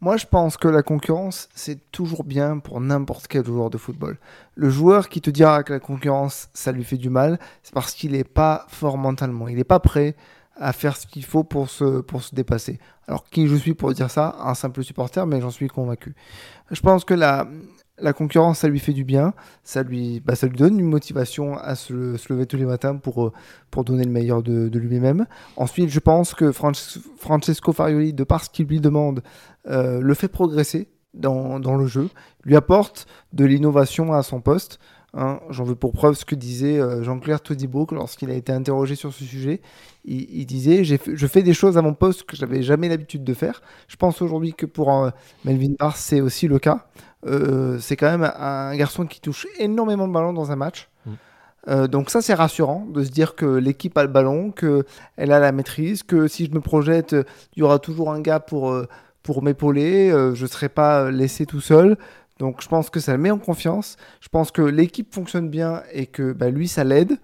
[0.00, 4.18] Moi je pense que la concurrence c'est toujours bien pour n'importe quel joueur de football.
[4.54, 7.94] Le joueur qui te dira que la concurrence ça lui fait du mal, c'est parce
[7.94, 10.14] qu'il n'est pas fort mentalement, il n'est pas prêt
[10.58, 12.78] à faire ce qu'il faut pour se, pour se dépasser.
[13.08, 14.36] Alors qui je suis pour dire ça?
[14.40, 16.14] Un simple supporter, mais j'en suis convaincu.
[16.70, 17.46] Je pense que la,
[17.98, 19.32] la concurrence, ça lui fait du bien,
[19.62, 23.26] ça lui, bah, ça lui donne une motivation à se, lever tous les matins pour,
[23.26, 23.32] euh,
[23.70, 25.26] pour donner le meilleur de, lui-même.
[25.56, 29.22] Ensuite, je pense que Francesco Farioli, de par ce qu'il lui demande,
[29.68, 32.10] euh, le fait progresser dans, le jeu,
[32.44, 34.78] lui apporte de l'innovation à son poste.
[35.14, 35.40] Hein.
[35.48, 39.14] J'en veux pour preuve ce que disait euh, Jean-Claire Todibo lorsqu'il a été interrogé sur
[39.14, 39.62] ce sujet.
[40.04, 43.62] Il, disait Je fais des choses à mon poste que j'avais jamais l'habitude de faire.
[43.88, 45.10] Je pense aujourd'hui que pour
[45.46, 46.86] Melvin Barr, c'est aussi le cas.
[47.26, 50.88] Euh, c'est quand même un garçon qui touche énormément de ballons dans un match.
[51.04, 51.10] Mm.
[51.68, 55.40] Euh, donc ça c'est rassurant de se dire que l'équipe a le ballon, qu'elle a
[55.40, 57.16] la maîtrise, que si je me projette,
[57.56, 58.86] il y aura toujours un gars pour, euh,
[59.22, 61.96] pour m'épauler, je ne serai pas laissé tout seul.
[62.38, 63.96] Donc je pense que ça le met en confiance.
[64.20, 67.18] Je pense que l'équipe fonctionne bien et que bah, lui ça l'aide.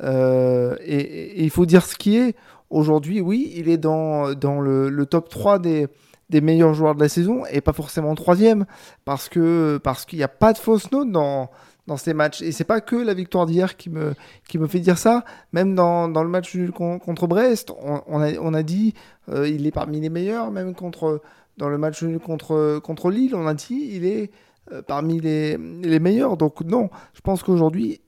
[0.00, 2.36] Et, il faut dire ce qui est.
[2.70, 5.88] Aujourd'hui, oui, il est dans, dans le, le top 3 des,
[6.30, 8.66] des meilleurs joueurs de la saison et pas forcément troisième
[9.04, 11.50] parce que parce qu'il n'y a pas de fausse note dans
[11.86, 12.42] dans ces matchs.
[12.42, 14.14] Et c'est pas que la victoire d'hier qui me
[14.46, 15.24] qui me fait dire ça.
[15.52, 18.94] Même dans, dans le match contre Brest on, a, on a dit
[19.30, 21.22] euh, il est parmi les meilleurs même contre
[21.56, 24.30] dans le match contre contre Lille on a dit il est
[24.72, 26.36] euh, parmi les, les meilleurs.
[26.36, 28.00] Donc non je pense qu'aujourd'hui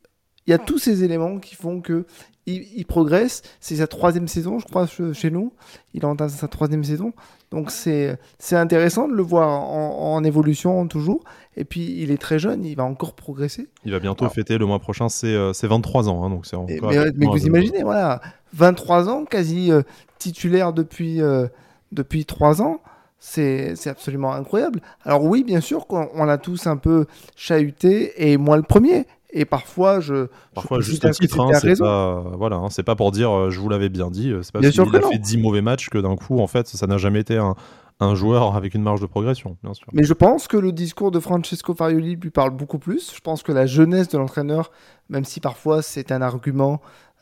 [0.47, 2.07] il y a tous ces éléments qui font que
[2.47, 3.43] il, progresse.
[3.61, 5.53] C'est sa troisième saison, je crois, chez nous.
[5.95, 7.12] Il entame sa troisième saison.
[7.51, 8.18] Donc c'est
[8.53, 11.24] intéressant de le voir en, évolution toujours.
[11.57, 13.68] Et puis il est très jeune, il va encore progresser.
[13.84, 16.24] Il va bientôt fêter le mois prochain ses, 23 euh, ans.
[16.24, 18.20] Hein, donc mais, vous imaginez, voilà,
[18.55, 19.82] 23 ans, quasi euh,
[20.18, 21.49] titulaire depuis, euh,
[21.93, 22.80] depuis 3 ans.
[23.18, 24.80] C'est absolument incroyable.
[25.05, 29.07] Alors oui, bien sûr qu'on l'a tous un peu chahuté, et moi le premier.
[29.32, 30.26] Et parfois, je.
[30.54, 33.60] Parfois, juste à titre, hein, c'est pas, voilà, hein, c'est pas pour dire euh, je
[33.60, 35.98] vous l'avais bien dit, euh, c'est pas parce qu'il a fait 10 mauvais matchs que
[35.98, 37.54] d'un coup, en fait, ça n'a jamais été un,
[38.00, 39.86] un, joueur avec une marge de progression, bien sûr.
[39.92, 43.14] Mais je pense que le discours de Francesco Farioli lui parle beaucoup plus.
[43.14, 44.72] Je pense que la jeunesse de l'entraîneur,
[45.08, 46.80] même si parfois c'est un argument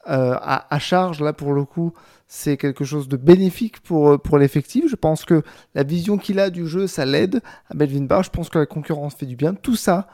[0.08, 1.92] euh, à, à, charge, là pour le coup,
[2.26, 4.88] c'est quelque chose de bénéfique pour, pour l'effectif.
[4.88, 5.42] Je pense que
[5.74, 8.22] la vision qu'il a du jeu, ça l'aide à Melvin Barr.
[8.22, 9.52] Je pense que la concurrence fait du bien.
[9.52, 10.08] Tout ça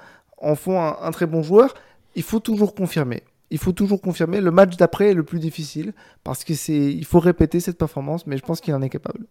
[0.44, 1.74] en font un, très bon joueur.
[2.14, 3.22] Il faut toujours confirmer.
[3.50, 4.40] Il faut toujours confirmer.
[4.40, 5.92] Le match d'après est le plus difficile
[6.22, 9.26] parce que c'est, il faut répéter cette performance, mais je pense qu'il en est capable.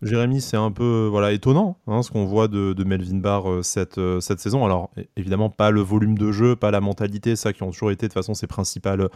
[0.00, 3.98] Jérémy, c'est un peu voilà, étonnant hein, ce qu'on voit de, Melvin Barr euh, cette,
[3.98, 4.64] euh, cette saison.
[4.64, 8.06] Alors, évidemment, pas le volume de jeu, pas la mentalité, ça qui ont toujours été
[8.06, 9.08] de toute façon ses principales,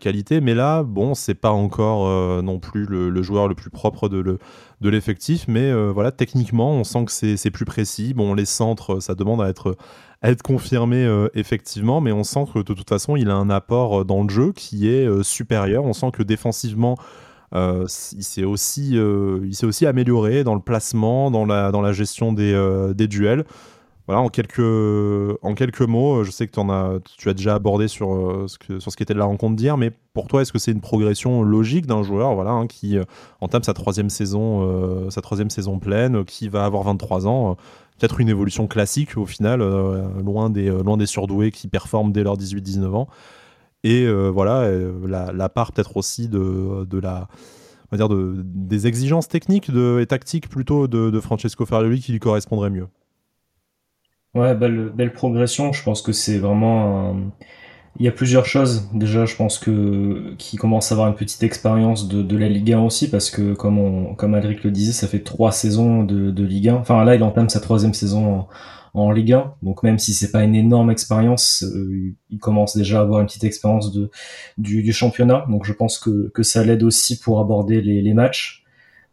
[0.00, 0.40] qualités.
[0.40, 4.18] Mais là, bon, c'est pas encore euh, non plus le, joueur le plus propre de,
[4.18, 4.38] le,
[4.80, 5.46] de l'effectif.
[5.46, 8.14] Mais voilà, techniquement, on sent que c'est, plus précis.
[8.14, 9.76] Bon, les centres, ça demande à être,
[10.42, 14.28] confirmé effectivement, mais on sent que de toute façon, il a un apport dans le
[14.28, 15.84] jeu qui est supérieur.
[15.84, 17.23] On sent que défensivement, euh,
[17.54, 22.32] il s'est aussi, euh, il aussi amélioré dans le placement, dans la, dans la gestion
[22.32, 23.44] des, euh, des duels.
[24.06, 24.58] Voilà, en quelques,
[25.40, 28.92] en quelques mots, je sais que en as, tu as déjà abordé sur, ce sur
[28.92, 31.42] ce qui était de la rencontre d'hier, mais pour toi, est-ce que c'est une progression
[31.42, 32.98] logique d'un joueur voilà, hein, qui
[33.40, 37.56] entame sa troisième, saison, sa troisième saison pleine, qui va avoir 23 ans
[37.98, 39.60] Peut-être une évolution classique au final,
[40.22, 43.08] loin, des, loin des surdoués qui performent dès leurs 18-19 ans.
[43.84, 47.28] Et euh, voilà, euh, la, part peut-être aussi de, la
[47.84, 49.70] on va dire de, des exigences techniques
[50.00, 52.88] et tactiques plutôt de, de Francesco Farioli qui lui correspondrait mieux.
[54.34, 55.72] Ouais, belle, belle progression.
[55.72, 57.14] Je pense que c'est vraiment.
[58.00, 58.88] Il y a plusieurs choses.
[58.94, 62.80] Déjà, je pense que qui commence à avoir une petite expérience de, la Ligue 1
[62.80, 66.44] aussi, parce que comme on, comme Adric le disait, ça fait trois saisons de, de
[66.44, 66.76] Ligue 1.
[66.76, 68.48] Enfin là, il entame sa troisième saison en
[68.94, 69.54] Ligue 1.
[69.62, 73.26] Donc même si c'est pas une énorme expérience, euh, il commence déjà à avoir une
[73.26, 74.10] petite expérience de
[74.58, 75.44] du, du championnat.
[75.48, 78.64] Donc je pense que, que ça l'aide aussi pour aborder les, les matchs.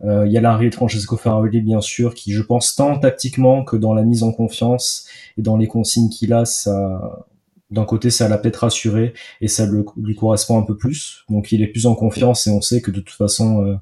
[0.04, 3.64] Euh, il y a l'arrivée de Francesco Farabelli bien sûr, qui je pense tant tactiquement
[3.64, 5.08] que dans la mise en confiance
[5.38, 7.26] et dans les consignes qu'il a, ça
[7.72, 9.66] d'un côté, ça l'a peut-être rassuré et ça
[9.98, 11.24] lui correspond un peu plus.
[11.30, 13.76] Donc il est plus en confiance et on sait que de toute façon, euh,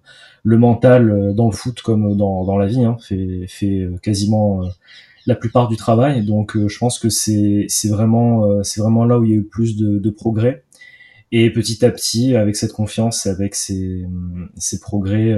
[0.44, 3.98] le mental euh, dans le foot comme dans, dans la vie hein, fait, fait euh,
[4.02, 4.62] quasiment
[5.26, 6.26] la plupart du travail.
[6.26, 9.76] Donc je pense que c'est vraiment, c'est vraiment là où il y a eu plus
[9.76, 10.64] de, de, progrès.
[11.32, 14.06] Et petit à petit, avec cette confiance, avec ces,
[14.58, 15.36] ces progrès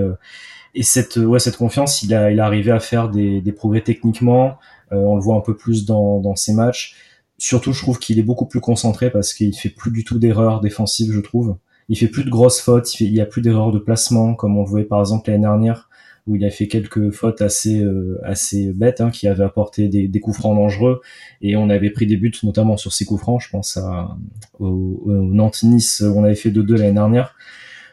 [0.73, 3.81] et cette, ouais, cette confiance, il a, il a arrivé à faire des, des progrès
[3.81, 4.57] techniquement.
[4.91, 6.95] on le voit un peu plus dans, dans ses matchs
[7.41, 10.61] Surtout, je trouve qu'il est beaucoup plus concentré parce qu'il fait plus du tout d'erreurs
[10.61, 11.57] défensives, je trouve.
[11.89, 14.61] Il fait plus de grosses fautes, il, y a plus d'erreurs de placement, comme on
[14.61, 15.89] le voyait par exemple l'année dernière,
[16.27, 20.07] où il a fait quelques fautes assez euh, assez bêtes, hein, qui avaient apporté des,
[20.07, 21.01] des, coups francs dangereux,
[21.41, 23.41] et on avait pris des buts notamment sur ces coups francs.
[23.41, 24.17] Je pense à
[24.59, 27.35] au, Nantes-Nice, on avait fait 2-2 l'année dernière.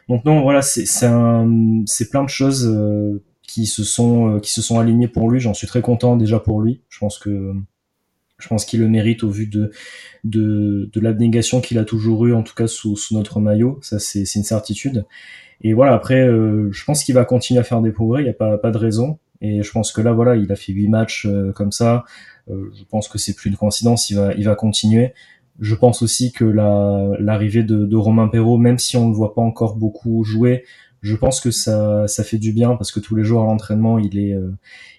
[0.07, 4.61] Donc non, voilà, c'est c'est plein de choses euh, qui se sont euh, qui se
[4.61, 5.39] sont alignées pour lui.
[5.39, 6.81] J'en suis très content déjà pour lui.
[6.89, 7.53] Je pense que
[8.39, 9.71] je pense qu'il le mérite au vu de,
[10.23, 13.79] de, de l'abnégation qu'il a toujours eu, en tout cas sous, sous notre maillot.
[13.81, 15.05] Ça, c'est une certitude.
[15.61, 18.21] Et voilà, après, euh, je pense qu'il va continuer à faire des progrès.
[18.21, 19.19] Il n'y a pas, pas de raison.
[19.41, 22.05] Et je pense que là, voilà, il a fait huit matchs euh, comme ça.
[22.49, 24.09] Euh, je pense que c'est plus une coïncidence.
[24.09, 25.13] Il va, il va continuer.
[25.59, 29.33] Je pense aussi que l'arrivée de, de Romain Perrault, même si on ne le voit
[29.33, 30.63] pas encore beaucoup jouer,
[31.01, 33.99] je pense que ça, ça fait du bien parce que tous les jours à l'entraînement,
[33.99, 34.35] il est,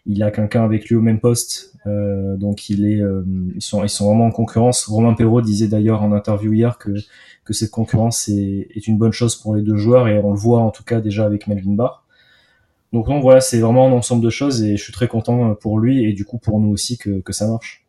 [0.07, 3.25] il a quelqu'un avec lui au même poste, euh, donc il est, euh,
[3.55, 4.87] ils sont, ils sont vraiment en concurrence.
[4.87, 6.91] Romain Perrault disait d'ailleurs en interview hier que
[7.45, 10.39] que cette concurrence est, est, une bonne chose pour les deux joueurs et on le
[10.39, 12.05] voit en tout cas déjà avec Melvin Barr.
[12.93, 15.79] Donc non, voilà, c'est vraiment un ensemble de choses et je suis très content pour
[15.79, 17.87] lui et du coup pour nous aussi que, que ça marche.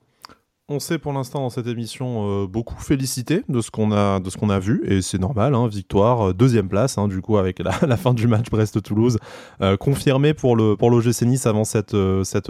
[0.74, 4.82] On s'est pour l'instant dans cette émission euh, beaucoup félicité de ce qu'on a, vu
[4.86, 8.26] et c'est normal, hein, victoire, euh, deuxième place hein, du coup avec la, fin du
[8.26, 9.18] match Brest-Toulouse,
[9.62, 11.94] euh, confirmé pour le pour l'OGC Nice avant cette,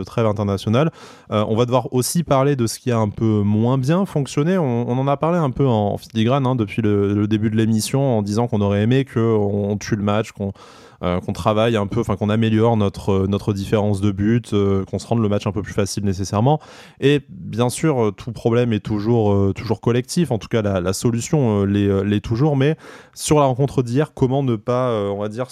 [0.05, 0.91] trêve internationale.
[1.31, 4.59] on va devoir aussi parler de ce qui a un peu moins bien fonctionné.
[4.59, 8.21] On, en a parlé un peu en, filigrane hein, depuis le, début de l'émission en
[8.21, 10.53] disant qu'on aurait aimé qu'on tue le match, qu'on
[11.01, 14.99] qu'on travaille un peu, enfin qu'on améliore notre, euh, notre différence de but, euh, qu'on
[14.99, 16.59] se rende le match un peu plus facile nécessairement.
[16.99, 21.65] Et bien sûr, tout problème est toujours, toujours collectif, en tout cas la, la solution
[21.65, 22.75] l'est toujours, mais
[23.13, 25.47] sur la rencontre d'hier, comment ne pas, on va dire,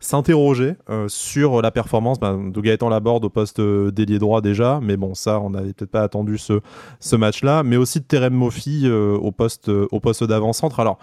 [0.00, 0.74] s'interroger
[1.06, 2.20] sur la performance?
[2.20, 5.90] Ben, de Gaëtan Laborde au poste d'ailier droit déjà, mais bon, ça, on n'avait peut-être
[5.90, 6.60] pas attendu ce,
[7.00, 10.80] ce match-là, mais aussi de Terem Mofi au poste, au poste d'avant-centre.
[10.80, 10.98] Alors,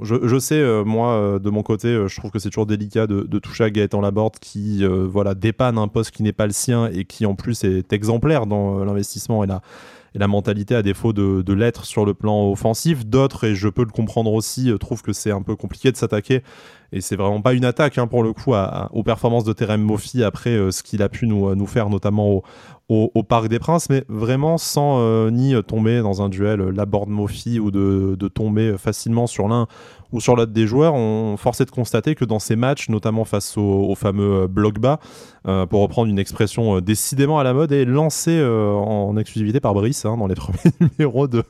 [0.00, 3.06] Je, sais, euh, moi, euh, de mon côté, euh, je trouve que c'est toujours délicat
[3.06, 6.86] de, toucher à Gaëtan Laborde qui voilà, dépanne un poste qui n'est pas le sien
[6.86, 11.84] et qui en plus est exemplaire dans l'investissement et la, mentalité à défaut de l'être
[11.84, 13.04] sur le plan offensif.
[13.04, 16.42] D'autres, et je peux le comprendre aussi, trouvent que c'est un peu compliqué de s'attaquer.
[16.92, 18.52] Et c'est vraiment pas une attaque hein, pour le coup
[18.92, 22.42] aux performances de Terem Mofi après ce qu'il a pu nous, nous faire, notamment
[22.88, 27.58] au, Parc des Princes, mais vraiment sans euh, ni tomber dans un duel euh, Laborde-Mofi
[27.58, 29.66] ou de, tomber facilement sur l'un
[30.14, 33.58] ou sur l'autre des joueurs, on forçait de constater que dans ces matchs, notamment face
[33.58, 35.00] au, fameux euh, bloc bas,
[35.48, 39.74] euh, pour reprendre une expression euh, décidément à la mode, et lancée en exclusivité par
[39.74, 41.42] Brice hein, dans les premiers numéros de,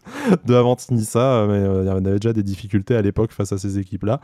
[0.46, 4.20] de Avantinissa, mais il avait déjà des difficultés à l'époque face à ces équipes-là.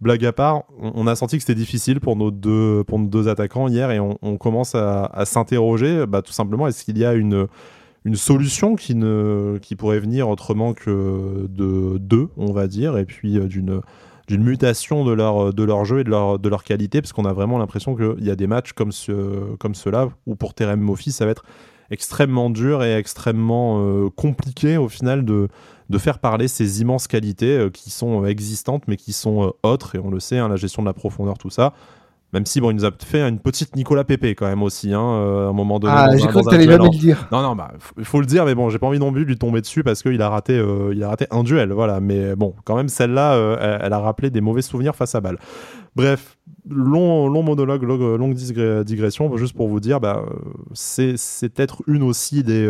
[0.00, 3.28] Blague à part, on, a senti que c'était difficile pour nos, deux, pour nos deux
[3.28, 7.46] attaquants hier, et on, commence à, s'interroger, bah, tout simplement, est-ce qu'il y a une
[8.04, 13.06] une solution qui, ne, qui pourrait venir autrement que de deux, on va dire, et
[13.06, 13.80] puis euh, d'une
[14.26, 17.26] d'une mutation de leur, de leur jeu et de leur, de leur qualité, parce qu'on
[17.26, 20.80] a vraiment l'impression qu'il y a des matchs comme, ce, comme ceux-là, où pour Terem
[20.80, 21.44] Moffi, ça va être
[21.90, 25.48] extrêmement dur et extrêmement euh, compliqué au final de,
[25.94, 29.98] de faire parler ces immenses qualités euh, qui sont existantes mais qui sont autres, et
[29.98, 31.72] on le sait, hein, la gestion de la profondeur, tout ça.
[32.34, 35.00] Même si bon, il nous a fait une petite Nicolas Pépé quand même aussi, hein,
[35.00, 35.94] euh, à un moment donné.
[35.96, 37.28] Ah, j'ai cru que t'allais jamais le dire.
[37.30, 39.28] Non, non, bah, il faut le dire, mais bon, j'ai pas envie non plus de
[39.28, 42.00] lui tomber dessus parce qu'il a raté, euh, il a raté un duel, voilà.
[42.00, 45.38] Mais bon, quand même, celle-là, euh, elle, a rappelé des mauvais souvenirs face à Balle.
[45.94, 46.36] Bref,
[46.68, 50.24] long, long monologue, longue digression, juste pour vous dire, bah,
[50.72, 51.14] c'est
[51.54, 52.68] peut-être une aussi des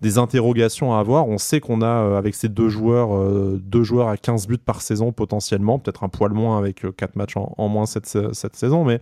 [0.00, 1.28] des interrogations à avoir.
[1.28, 4.58] On sait qu'on a, euh, avec ces deux joueurs, euh, deux joueurs à 15 buts
[4.58, 8.84] par saison potentiellement, peut-être un poil moins avec 4 euh, matchs en, moins cette, saison,
[8.84, 9.00] mais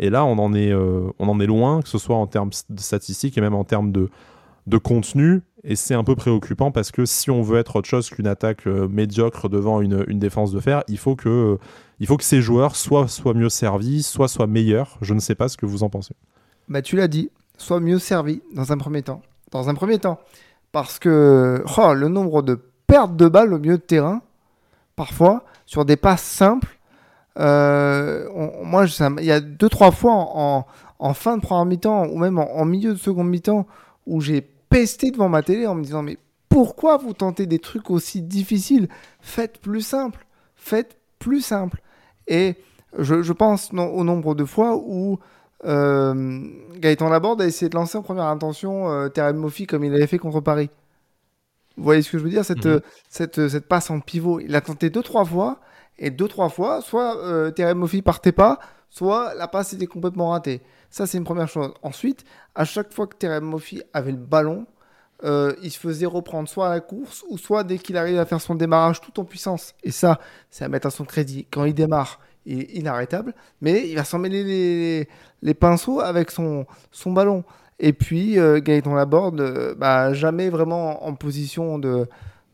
[0.00, 2.80] et là, on en, est, on en est loin, que ce soit en termes de
[2.80, 4.08] statistiques et même en termes de,
[4.66, 5.42] de contenu.
[5.62, 8.66] Et c'est un peu préoccupant parce que si on veut être autre chose qu'une attaque
[8.66, 11.58] médiocre devant une, une, défense de fer, il faut que,
[11.98, 14.98] il faut que ces joueurs soient, soient mieux servis, soit soient meilleurs.
[15.02, 16.14] Je ne sais pas ce que vous en pensez.
[16.68, 20.18] Bah, tu l'as dit, soit mieux servis dans un premier temps dans un premier temps.
[20.72, 22.54] Parce que oh, le nombre de
[22.86, 24.22] pertes de balles au milieu de terrain,
[24.96, 26.78] parfois, sur des passes simples,
[27.38, 28.28] euh,
[28.62, 28.86] moi,
[29.18, 30.12] il y a deux, trois fois
[30.98, 33.66] en, fin de première mi-temps, ou même en, milieu de seconde mi-temps,
[34.06, 37.90] où j'ai pesté devant ma télé en me disant, mais Pourquoi vous tentez des trucs
[37.90, 38.88] aussi difficiles?
[39.20, 40.26] Faites plus simple.
[40.56, 41.80] Faites plus simple.
[42.26, 42.56] Et
[42.98, 45.18] je, pense au nombre de fois où
[45.64, 46.40] euh,
[46.76, 50.06] Gaëtan Laborde a essayé de lancer en première intention euh, Terem Moffi comme il avait
[50.06, 50.70] fait contre Paris.
[51.76, 52.44] Vous voyez ce que je veux dire?
[52.44, 52.80] Cette, mhm.
[53.08, 54.40] cette, cette, passe en pivot.
[54.40, 55.60] Il a tenté deux, trois fois.
[56.00, 58.58] Et deux, trois fois, soit euh, Terem Moffi partait pas,
[58.88, 60.62] soit la passe était complètement ratée.
[60.88, 61.72] Ça, c'est une première chose.
[61.82, 64.66] Ensuite, à chaque fois que Terem Moffi avait le ballon,
[65.22, 68.24] euh, il se faisait reprendre soit à la course ou soit dès qu'il arrive à
[68.24, 69.74] faire son démarrage tout en puissance.
[69.82, 71.46] Et ça, c'est à mettre à son crédit.
[71.50, 75.06] Quand il démarre, inarrêtable, mais il va s'en mêler
[75.42, 77.44] les, pinceaux avec son, son ballon.
[77.78, 82.06] Et puis, euh, Gaëtan Laborde, euh, bah, jamais vraiment en position de,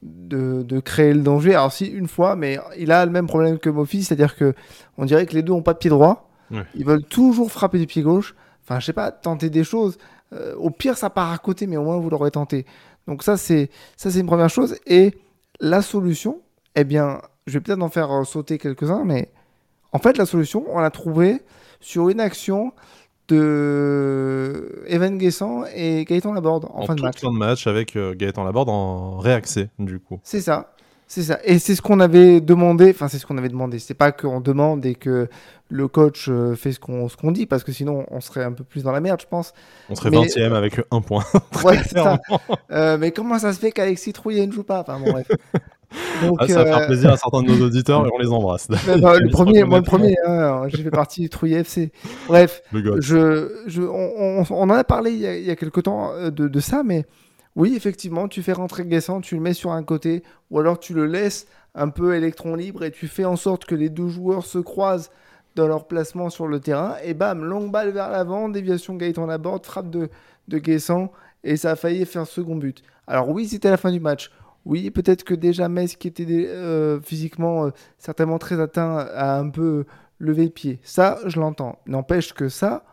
[0.03, 1.55] de, créer le danger.
[1.55, 4.55] Alors, si, une fois, mais il a le même problème que Mofi, c'est-à-dire que
[4.99, 6.31] on dirait que les deux n'ont pas de pied droit.
[6.77, 8.37] Ils veulent toujours frapper du pied gauche.
[8.63, 9.99] Enfin, je sais pas, tenter des choses.
[10.33, 12.67] Euh, au pire, ça part à côté, mais au moins vous l'aurez tenté.
[13.07, 14.77] Donc ça, c'est ça, c'est une première chose.
[14.87, 15.15] Et
[15.61, 16.41] la solution,
[16.75, 19.31] eh bien, je vais peut-être en faire euh, sauter quelques-uns, mais
[19.97, 21.41] en fait, la solution, on l'a trouvée
[21.81, 22.75] sur une action
[23.29, 27.19] de Evan Guessant et Gaëtan Laborde en, fin de match.
[27.19, 30.21] fin de match avec euh, Gaëtan Laborde en réaxé, du coup.
[30.23, 30.75] C'est ça.
[31.07, 31.39] C'est ça.
[31.45, 32.91] Et c'est ce qu'on avait demandé.
[32.91, 33.79] Enfin, c'est ce qu'on avait demandé.
[33.79, 35.31] C'est pas qu'on demande et que
[35.71, 38.83] le coach euh, fait ce qu'on dit, parce que sinon, on serait un peu plus
[38.83, 39.55] dans la merde, je pense.
[39.89, 41.25] On serait 20ème avec un point.
[41.65, 42.21] ouais, ça.
[42.71, 44.81] Euh, mais comment ça se fait qu'Alexis Trouillet ne joue pas?
[44.81, 45.29] Enfin, bon, bref.
[46.23, 48.29] Donc, ah, ça va faire euh, plaisir à certains de nos auditeurs et on les
[48.29, 48.69] embrasse.
[48.71, 51.93] le premier, moi le premier, hein, j'ai fait partie du Trouillet FC.
[52.27, 55.81] Bref, je, je, on, on, en a parlé il y a, il y a quelque
[55.81, 57.05] temps de, de ça, mais
[57.57, 60.93] oui, effectivement, tu fais rentrer Guessant, tu le mets sur un côté, ou alors tu
[60.93, 64.45] le laisses un peu électron libre et tu fais en sorte que les deux joueurs
[64.45, 65.11] se croisent
[65.55, 66.97] dans leur placement sur le terrain.
[67.03, 70.11] Et bam, longue balle vers l'avant, déviation Gaëtan Laborde, frappe de,
[70.49, 71.11] de Guessant,
[71.45, 72.83] et ça a failli faire second but.
[73.07, 74.31] Alors oui, c'était la fin du match.
[74.67, 79.49] Oui, peut-être que déjà Metz, qui était euh, physiquement euh, certainement très atteint, a un
[79.49, 79.87] peu
[80.19, 80.81] levé le pied.
[80.83, 81.79] Ça, je l'entends.
[81.87, 82.85] N'empêche que ça,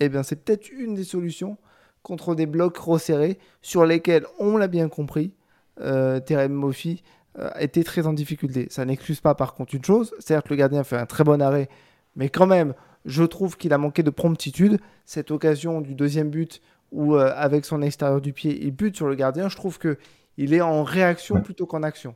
[0.00, 1.58] eh bien, c'est peut-être une des solutions
[2.02, 5.32] contre des blocs resserrés sur lesquels, on l'a bien compris,
[5.80, 7.02] euh, Moffi
[7.38, 8.68] euh, était très en difficulté.
[8.70, 11.68] Ça n'excuse pas par contre une chose, certes le gardien fait un très bon arrêt,
[12.14, 12.74] mais quand même,
[13.04, 14.78] je trouve qu'il a manqué de promptitude.
[15.04, 19.08] Cette occasion du deuxième but où euh, avec son extérieur du pied, il bute sur
[19.08, 19.98] le gardien, je trouve que
[20.36, 22.14] il est en réaction plutôt qu'en action.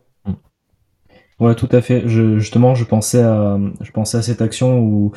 [1.40, 2.02] Ouais, tout à fait.
[2.06, 5.12] Je, justement, je pensais à, je pensais à cette action où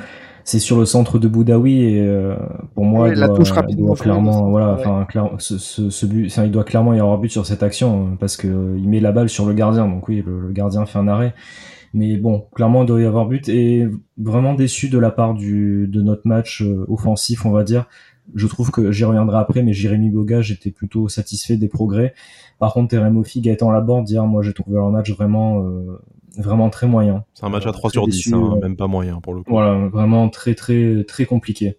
[0.46, 2.36] c'est sur le centre de Boudaoui et euh,
[2.76, 5.08] pour moi il, doit, doit clairement voilà enfin
[5.40, 8.48] ce, ce, but il doit clairement y avoir but sur cette action hein, parce que
[8.48, 9.88] euh, il met la balle sur le gardien.
[9.88, 11.34] Donc oui le, gardien fait un arrêt.
[11.94, 13.48] Mais bon clairement il doit y avoir but.
[13.50, 13.88] Et
[14.18, 17.86] vraiment déçu de la part du de notre match euh, offensif on va dire.
[18.36, 22.14] Je trouve que j'y reviendrai après mais Jérémy Boga j'étais plutôt satisfait des progrès
[22.64, 25.62] par contre Terem Offi Gaëtan Laborde dire moi j'ai trouvé leur match vraiment
[26.38, 27.26] vraiment très moyen.
[27.34, 29.52] C'est un match à 3 sur 10, hein, même pas moyen pour le coup.
[29.52, 31.78] Voilà, vraiment très très très compliqué.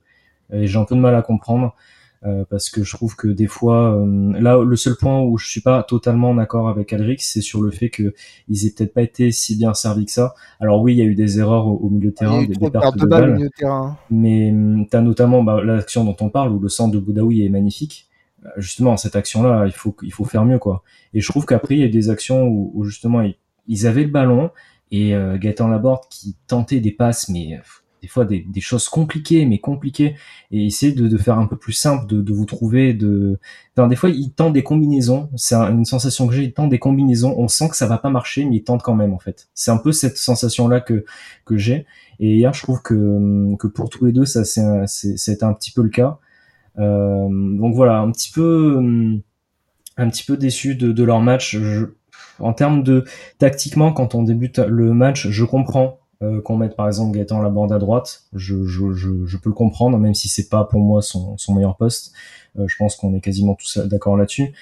[0.53, 1.75] Et j'ai un peu de mal à comprendre
[2.27, 5.47] euh, parce que je trouve que des fois, euh, là, le seul point où je
[5.47, 8.15] suis pas totalement d'accord avec Alric, c'est sur le fait que
[8.49, 10.35] ils aient peut-être pas été si bien servis que ça.
[10.61, 13.07] Alors oui, il y a eu des erreurs au, milieu de terrain, des, pertes de,
[13.07, 13.99] balles, de terrain.
[14.11, 17.45] mais hum, tu as notamment bah, l'action dont on parle où le centre de Boudaoui
[17.45, 18.14] est magnifique euh,
[18.57, 20.83] justement cette action là il faut il faut faire mieux quoi
[21.15, 23.37] et je trouve qu'après il y a des actions où, où justement il
[23.67, 24.51] ils avaient le ballon
[24.91, 27.61] et euh, Gaëtan Laborde qui tentait des passes, mais euh,
[28.03, 30.15] des fois des, des, choses compliquées, mais compliquées,
[30.51, 33.39] et essayer de, de, faire un peu plus simple, de, de vous trouver, de,
[33.77, 36.79] enfin, des fois il tente des combinaisons, c'est une sensation que j'ai, il tente des
[36.79, 39.49] combinaisons, on sent que ça va pas marcher, mais il tente quand même en fait.
[39.55, 41.05] C'est un peu cette sensation là que
[41.45, 41.87] que j'ai,
[42.21, 45.73] et hier je trouve que que pour tous les deux ça c'est c'était un petit
[45.73, 46.19] peu le cas.
[46.79, 48.81] Euh, donc voilà, un petit peu
[49.97, 51.57] un petit peu déçu de, de leur match.
[51.57, 51.87] Je,
[52.41, 53.05] en termes de
[53.39, 57.51] tactiquement, quand on débute le match, je comprends euh, qu'on mette par exemple Gaëtan la
[57.51, 58.25] bande à droite.
[58.33, 61.55] Je, je, je, je, peux le comprendre, même si c'est pas pour moi son, son
[61.55, 62.13] meilleur poste.
[62.59, 64.53] Euh, je pense qu'on est quasiment tous d'accord là-dessus.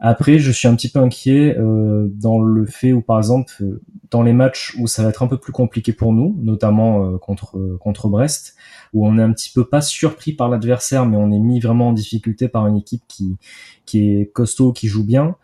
[0.00, 3.82] Après, je suis un petit peu inquiet euh, dans le fait où, par exemple, euh,
[4.10, 7.18] dans les matchs où ça va être un peu plus compliqué pour nous, notamment euh,
[7.18, 8.56] contre contre Brest,
[8.94, 11.90] où on est un petit peu pas surpris par l'adversaire, mais on est mis vraiment
[11.90, 13.36] en difficulté par une équipe qui
[13.84, 15.36] qui est costaud, qui joue bien.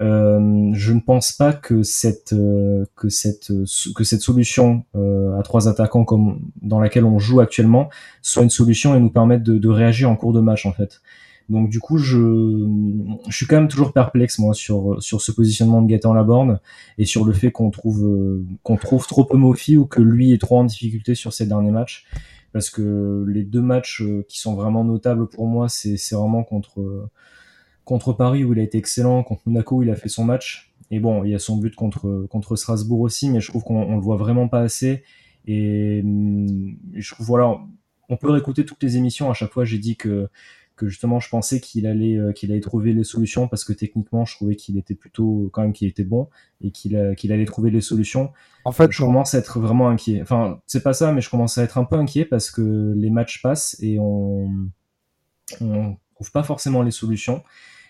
[0.00, 3.52] Euh, je ne pense pas que cette euh, que cette
[3.94, 7.90] que cette solution euh, à trois attaquants comme dans laquelle on joue actuellement
[8.22, 11.02] soit une solution et nous permette de, de réagir en cours de match en fait.
[11.48, 12.18] Donc du coup, je,
[13.28, 16.60] je suis quand même toujours perplexe moi sur sur ce positionnement de Gaëtan Laborne
[16.98, 20.40] et sur le fait qu'on trouve qu'on trouve trop peu Mofi ou que lui est
[20.40, 22.06] trop en difficulté sur ces derniers matchs
[22.52, 27.08] parce que les deux matchs qui sont vraiment notables pour moi, c'est c'est vraiment contre
[27.84, 30.72] contre Paris où il a été excellent, contre Monaco où il a fait son match.
[30.90, 33.94] Et bon, il y a son but contre, contre Strasbourg aussi, mais je trouve qu'on
[33.94, 35.02] le voit vraiment pas assez.
[35.46, 37.58] Et, hum, je trouve, voilà,
[38.08, 39.30] on peut réécouter toutes les émissions.
[39.30, 40.28] À chaque fois, j'ai dit que,
[40.82, 44.24] que justement, je pensais qu'il allait, euh, qu'il allait trouver les solutions parce que techniquement,
[44.24, 46.28] je trouvais qu'il était plutôt, quand même, qu'il était bon
[46.60, 48.32] et qu'il qu'il allait trouver les solutions.
[48.64, 50.20] En fait, je commence à être vraiment inquiet.
[50.22, 53.10] Enfin, c'est pas ça, mais je commence à être un peu inquiet parce que les
[53.10, 54.50] matchs passent et on,
[55.60, 57.42] on trouve pas forcément les solutions.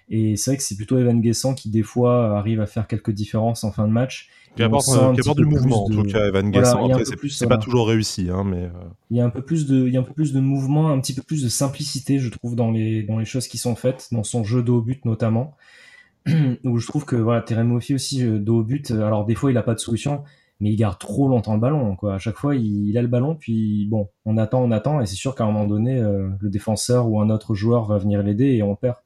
[0.08, 3.12] Et c'est vrai que c'est plutôt Evan Guessant qui, des fois, arrive à faire quelques
[3.12, 4.28] différences en fin de match.
[4.56, 6.86] Qui apporte, euh, du mouvement, en tout cas, Evan Guessant.
[6.90, 8.28] Après, c'est pas toujours réussi.
[8.30, 8.64] Hein, mais...
[8.64, 8.70] Euh.
[9.10, 10.90] Il, y a un peu plus de, il y a un peu plus de mouvement,
[10.90, 13.74] un petit peu plus de simplicité, je trouve, dans les, dans les choses qui sont
[13.76, 15.56] faites, dans son jeu de haut but notamment.
[16.64, 19.56] Où je trouve que voilà, Terem aussi, euh, de haut but, alors des fois, il
[19.56, 20.22] a pas de solution,
[20.60, 21.96] mais il garde trop longtemps le ballon.
[21.96, 22.14] Quoi.
[22.14, 25.16] À chaque fois, il, a le ballon, puis bon, on attend, on attend, et c'est
[25.16, 28.62] sûr qu'à un moment donné, le défenseur ou un autre joueur va venir l'aider et
[28.62, 28.96] on perd.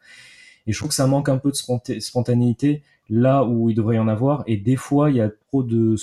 [0.66, 3.98] Et je trouve que ça manque un peu de spontanéité là où il devrait y
[3.98, 4.42] en avoir.
[4.46, 5.96] Et des fois, il y a trop de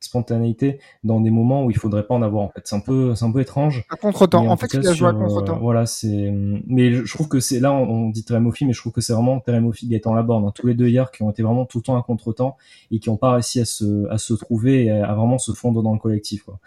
[0.00, 2.44] spontanéité dans des moments où il faudrait pas en avoir.
[2.44, 3.84] En fait, c'est un peu, c'est un peu étrange.
[3.90, 4.46] À contre-temps.
[4.46, 5.56] En, fait, il a joué à contre-temps.
[5.56, 6.32] Euh, voilà, c'est.
[6.66, 9.40] Mais je trouve que c'est là, on, dit Teremofi, mais je trouve que c'est vraiment
[9.40, 10.44] Teremofi Gaëtan Laborde.
[10.46, 10.52] Hein.
[10.54, 12.56] Tous les deux hier qui ont été vraiment tout le temps à contre-temps
[12.90, 15.82] et qui n'ont pas réussi à se, à se trouver et à, vraiment se fondre
[15.82, 16.44] dans le collectif.
[16.44, 16.58] Quoi.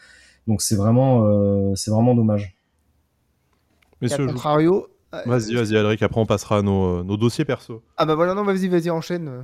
[0.47, 2.55] Donc c'est vraiment, euh, c'est vraiment dommage.
[4.01, 7.81] Mais à contrario, Vas-y, vas-y, Alric, après on passera à nos, nos, dossiers perso.
[7.97, 9.27] Ah bah voilà, non, vas-y, vas-y, enchaîne.
[9.27, 9.41] Euh,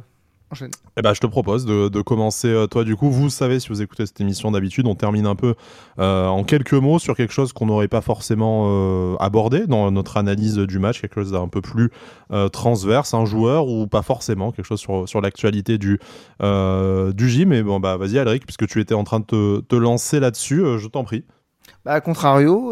[0.51, 0.69] enchaîne.
[0.95, 3.09] Eh bah, je te propose de, de commencer, euh, toi, du coup.
[3.09, 5.55] Vous savez, si vous écoutez cette émission d'habitude, on termine un peu
[5.97, 10.57] euh, en quelques mots sur quelque chose qu'on n'aurait pas forcément abordé dans notre analyse
[10.57, 11.89] du match, quelque chose d'un peu plus
[12.51, 15.99] transverse, un joueur ou pas forcément, quelque chose sur, sur l'actualité du,
[16.41, 17.49] du gym.
[17.49, 20.63] Mais bon, bah, vas-y, Alric, puisque tu étais en train de te, te lancer là-dessus,
[20.77, 21.23] je t'en prie.
[21.83, 22.71] Bah, à contrario,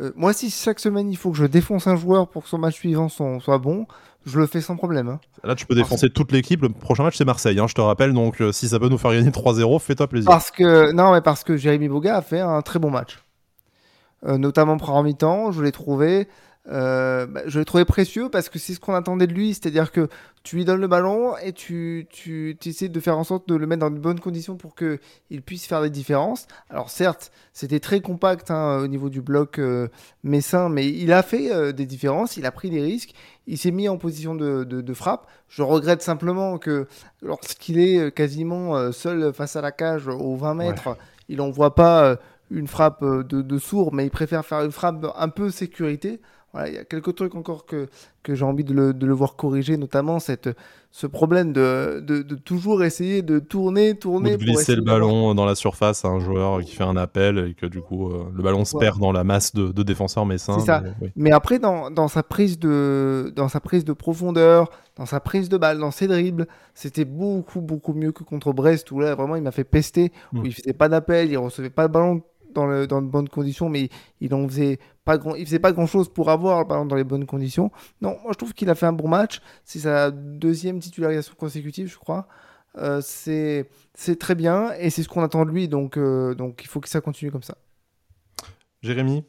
[0.00, 2.58] euh, moi, si chaque semaine il faut que je défonce un joueur pour que son
[2.58, 3.86] match suivant soit, bon,
[4.24, 5.08] je le fais sans problème.
[5.08, 5.20] Hein.
[5.44, 6.62] Là, tu peux défoncer toute l'équipe.
[6.62, 8.12] Le prochain match, c'est Marseille, hein, je te rappelle.
[8.12, 10.30] Donc, euh, si ça peut nous faire gagner 3-0, fais-toi plaisir.
[10.30, 13.18] Parce que, non, mais parce que Jérémy Boga a fait un très bon match.
[14.24, 16.28] Euh, notamment pour mi-temps, je l'ai trouvé.
[16.68, 19.90] Euh, bah, je l'ai trouvé précieux parce que c'est ce qu'on attendait de lui, c'est-à-dire
[19.90, 20.08] que
[20.44, 23.66] tu lui donnes le ballon et tu, tu, essaies de faire en sorte de le
[23.66, 26.46] mettre dans de bonnes conditions pour qu'il puisse faire des différences.
[26.70, 29.88] Alors certes, c'était très compact hein, au niveau du bloc euh,
[30.22, 33.12] messin, mais il a fait euh, des différences, il a pris des risques,
[33.48, 35.26] il s'est mis en position de, de, frappe.
[35.48, 36.86] Je regrette simplement que
[37.22, 40.96] lorsqu'il est quasiment seul face à la cage aux 20 mètres,
[41.28, 42.16] il n'envoie pas
[42.50, 46.20] une frappe de, de sourd, mais il préfère faire une frappe un peu sécurité
[46.66, 47.88] il y a quelques trucs encore que,
[48.22, 50.50] que j'ai envie de le, de le, voir corriger, notamment cette,
[50.90, 54.34] ce problème de, de, de toujours essayer de tourner, tourner.
[54.34, 57.38] Ou de glisser le ballon dans la surface à un joueur qui fait un appel
[57.38, 60.26] et que du coup euh, le ballon se perd dans la masse de, de défenseurs
[60.26, 60.58] messins.
[60.60, 60.82] C'est ça.
[61.16, 65.48] Mais, après, dans, dans, sa prise de, dans sa prise de profondeur, dans sa prise
[65.48, 69.36] de balle, dans ses dribbles, c'était beaucoup, beaucoup mieux que contre Brest où là vraiment
[69.36, 70.46] il m'a fait pester, où mm.
[70.46, 72.22] il faisait pas d'appel, il recevait pas de ballon
[72.52, 73.88] dans, le, dans de bonnes conditions, mais
[74.20, 77.04] il en faisait pas grand, il faisait pas grand chose pour avoir par dans les
[77.04, 77.70] bonnes conditions.
[78.00, 79.40] Non, moi je trouve qu'il a fait un bon match.
[79.64, 82.26] C'est sa deuxième titularisation consécutive, je crois.
[82.78, 83.66] Euh, c'est
[84.18, 86.88] très bien et c'est ce qu'on attend de lui, donc, euh, donc il faut que
[86.88, 87.56] ça continue comme ça.
[88.82, 89.24] Jérémy?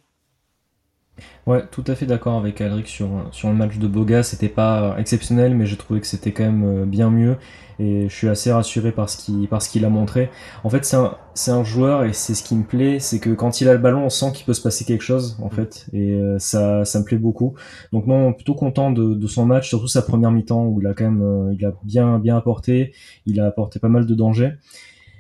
[1.46, 4.24] Ouais, tout à fait d'accord avec Alric sur, sur le match de Boga.
[4.24, 7.38] C'était pas exceptionnel, mais j'ai trouvé que c'était quand même euh, bien mieux.
[7.80, 10.30] Et je suis assez rassuré par ce qu'il, par qu'il a montré.
[10.64, 13.32] En fait, c'est un, c'est un joueur, et c'est ce qui me plaît, c'est que
[13.32, 15.88] quand il a le ballon, on sent qu'il peut se passer quelque chose, en fait.
[15.92, 17.56] Et euh, ça, ça me plaît beaucoup.
[17.92, 20.94] Donc, moi, plutôt content de, de son match, surtout sa première mi-temps, où il a
[20.94, 22.94] quand même euh, il a bien, bien apporté.
[23.26, 24.54] Il a apporté pas mal de dangers.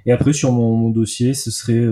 [0.05, 1.85] Et après, sur mon, mon dossier, ce serait.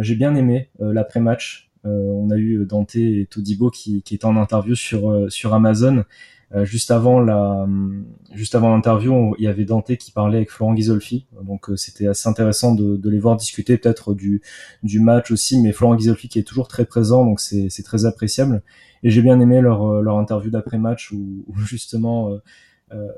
[0.00, 4.36] j'ai bien aimé l'après-match euh, on a eu Dante et Todibo qui, qui étaient en
[4.36, 6.04] interview sur, euh, sur Amazon.
[6.54, 7.66] Euh, juste avant la,
[8.32, 12.28] juste avant l'interview, il y avait Dante qui parlait avec Florent Ghisolfi, donc c'était assez
[12.28, 14.42] intéressant de, de, les voir discuter peut-être du,
[14.82, 18.62] du match aussi, mais Florent Ghisolfi qui est toujours très présent, donc c'est très appréciable.
[19.02, 22.38] Et j'ai bien aimé leur, leur interview d'après match où, où justement
[22.92, 23.08] euh,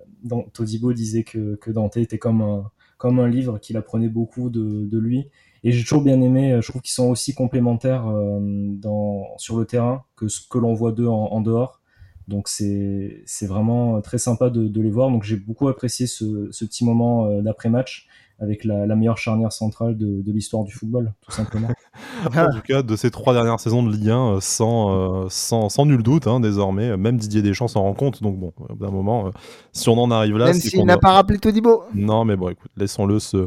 [0.52, 4.86] Todibo disait que, que Dante était comme un, comme un livre, qu'il apprenait beaucoup de,
[4.86, 5.28] de lui
[5.64, 9.58] et j'ai toujours bien aimé, euh, je trouve qu'ils sont aussi complémentaires euh, dans, sur
[9.58, 11.80] le terrain que ce que l'on voit d'eux en, dehors.
[12.28, 15.10] Donc c'est vraiment très sympa de, de, les voir.
[15.10, 18.06] Donc j'ai beaucoup apprécié ce, ce petit moment euh, d'après-match
[18.40, 21.68] avec la, la, meilleure charnière centrale de, de l'histoire du football, tout simplement.
[22.26, 26.02] en tout cas, de ces trois dernières saisons de Ligue 1, sans, sans, sans nul
[26.02, 28.22] doute, hein, désormais, même Didier Deschamps s'en rend compte.
[28.22, 29.30] Donc bon, d'un moment,
[29.72, 30.46] si on en arrive là...
[30.46, 31.84] Même s'il n'a pas rappelé Todibo.
[31.94, 33.46] Non, mais bon, écoute, laissons-le se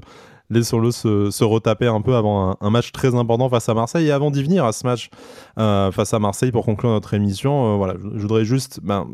[0.50, 4.08] laissons-le se, se, retaper un peu avant un, match très important face à Marseille.
[4.08, 5.10] Et avant d'y venir à ce match
[5.60, 9.08] euh, face à Marseille pour conclure notre émission, euh, voilà, je, voudrais juste, ben,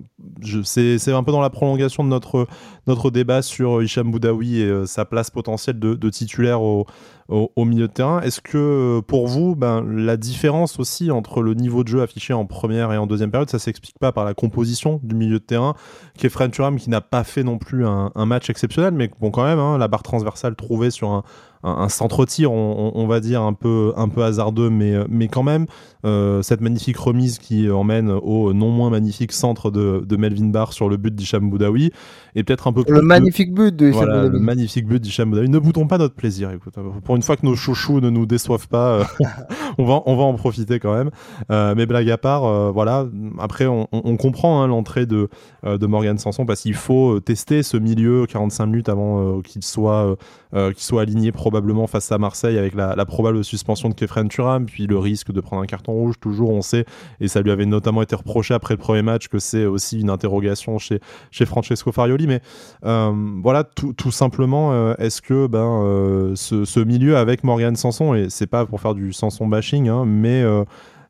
[0.63, 2.47] c'est un peu dans la prolongation de notre,
[2.87, 6.85] notre débat sur Hicham Boudaoui et sa place potentielle de titulaire au,
[7.29, 8.21] au, milieu de terrain.
[8.21, 12.33] Est-ce que euh, pour vous, ben, la différence aussi entre le niveau de jeu affiché
[12.33, 15.43] en première et en deuxième période, ça s'explique pas par la composition du milieu de
[15.43, 15.75] terrain,
[16.17, 16.33] qui est
[16.77, 19.87] qui n'a pas fait non plus un, match exceptionnel, mais bon quand même, hein, la
[19.87, 21.23] barre transversale trouvée sur un,
[21.63, 25.65] un, centre-tir, on, va dire un peu, un peu hasardeux, mais, mais quand même,
[26.05, 30.73] euh, cette magnifique remise qui emmène au non moins magnifique centre de, de Melvin Barr
[30.73, 31.91] sur le but d'Hicham Boudaoui,
[32.35, 32.93] et peut-être un peu plus...
[32.93, 35.47] Le magnifique but de voilà, Le magnifique but Boudaoui.
[35.47, 36.73] Ne boutons pas notre plaisir, écoute.
[37.05, 39.03] Pour une fois que nos chouchous ne nous déçoivent pas, euh,
[39.77, 41.11] on, va, on va en profiter quand même.
[41.49, 43.07] Euh, mais blague à part, voilà,
[43.39, 45.29] après, on, comprend hein, l'entrée de,
[45.63, 50.17] de Morgan Sanson, parce qu'il faut tester ce milieu 45 minutes avant qu'il soit,
[50.51, 54.65] qu'il soit aligné probablement probablement face à Marseille avec la, probable suspension de Kefren Turam,
[54.65, 56.15] puis le risque de prendre un carton rouge.
[56.19, 56.83] Toujours, on sait,
[57.19, 60.09] et ça lui avait notamment été reproché après le premier match, que c'est aussi une
[60.09, 60.99] interrogation chez,
[61.29, 62.25] chez Francesco Farioli.
[62.25, 62.41] Mais
[62.85, 63.11] euh,
[63.43, 68.47] voilà, tout, simplement, euh, est-ce que ben, euh, ce, milieu avec Morgan Sanson, et c'est
[68.47, 70.43] pas pour faire du Sanson bashing, hein, mais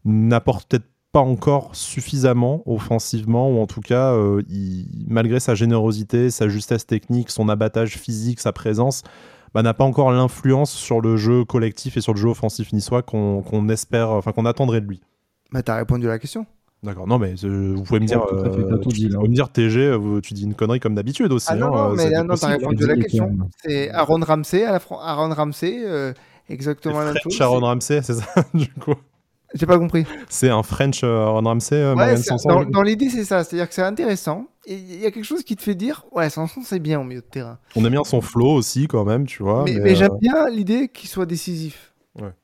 [0.04, 4.14] n'apporte peut-être pas encore suffisamment offensivement, ou en tout cas,
[5.08, 9.04] malgré sa générosité, sa justesse technique, son abattage physique, sa présence,
[9.54, 13.01] bah, n'a pas encore l'influence sur le jeu collectif et sur le jeu offensif niçois
[13.04, 15.01] qu'on espère, enfin qu'on attendrait de lui.
[15.51, 16.45] Bah, as répondu à la question.
[16.84, 20.34] D'accord, non mais euh, vous pouvez me dire, euh, tu, me dire TG, euh, tu
[20.34, 21.47] dis une connerie comme d'habitude aussi.
[21.49, 23.38] Ah non, hein, non mais là, non, t'as répondu à la question.
[23.64, 25.82] C'est Aaron Ramsey, à la Aaron Ramsey,
[26.49, 27.41] exactement la même chose.
[27.41, 28.95] Aaron Ramsey, c'est ça, du coup.
[29.54, 30.06] J'ai pas compris.
[30.30, 34.47] C'est un French Aaron Ramsey, ouais, Dans, dans l'idée, c'est ça, c'est-à-dire que c'est intéressant.
[34.66, 37.20] Il y a quelque chose qui te fait dire ouais Sanson c'est bien au milieu
[37.20, 37.60] de terrain.
[37.76, 40.88] On aime bien son flow aussi quand même tu vois mais, euh, j'aime bien l'idée
[40.88, 41.93] qu'il soit décisif.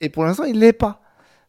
[0.02, 1.02] Et pour l'instant il l'est pas.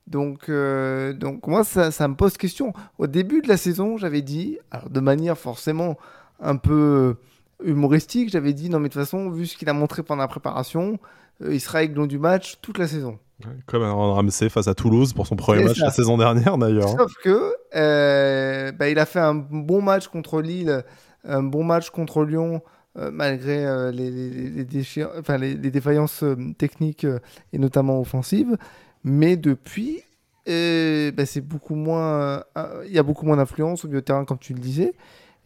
[0.06, 2.72] Donc euh, donc moi ça, ça, me pose question.
[2.98, 5.98] Au début de la saison j'avais dit alors de manière forcément
[6.38, 7.16] un peu
[7.64, 10.28] humoristique j'avais dit non mais de toute façon vu ce qu'il a montré pendant la
[10.28, 11.00] préparation
[11.42, 13.18] euh, il sera aiglon du match toute la saison
[13.66, 16.88] comme un Ramsey face à Toulouse pour son premier match la saison dernière d'ailleurs.
[16.88, 20.84] Sauf que euh, bah, il a fait un bon match contre Lille,
[21.24, 22.62] un bon match contre Lyon,
[22.98, 26.24] euh, malgré euh, les, les, enfin, les, défaillances
[26.58, 27.06] techniques
[27.52, 28.56] et notamment offensives.
[29.04, 30.02] Mais depuis,
[30.46, 32.44] bah, c'est beaucoup moins,
[32.86, 34.94] il y a beaucoup moins d'influence au milieu de terrain, comme tu le disais.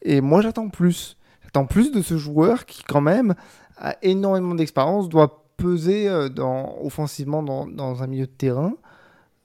[0.02, 1.16] Et moi, j'attends plus.
[1.42, 3.34] J'attends plus de ce joueur qui, quand même,
[3.76, 8.74] a énormément d'expérience, doit peser euh, dans, offensivement dans, dans, un milieu de terrain.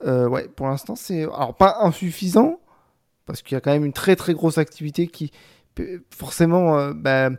[0.06, 2.60] Euh, ouais, pour l'instant, c'est alors pas insuffisant
[3.26, 5.32] parce qu'il y a quand même une très très grosse activité qui
[6.10, 7.30] forcément euh, bah,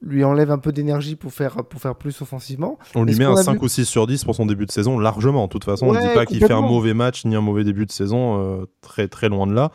[0.00, 2.78] lui enlève un peu d'énergie pour faire, pour faire plus offensivement.
[2.94, 5.44] On lui met un 5 ou 6 sur 10 pour son début de saison, largement.
[5.44, 7.64] De toute façon, on ne dit pas qu'il fait un mauvais match ni un mauvais
[7.64, 9.70] début de saison, très très loin de là.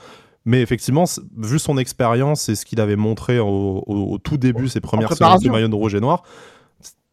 [0.46, 1.06] Mais effectivement,
[1.38, 5.50] vu son expérience et ce qu'il avait montré au, tout début, ses premières séances du
[5.50, 6.24] maillot de rouge et noir,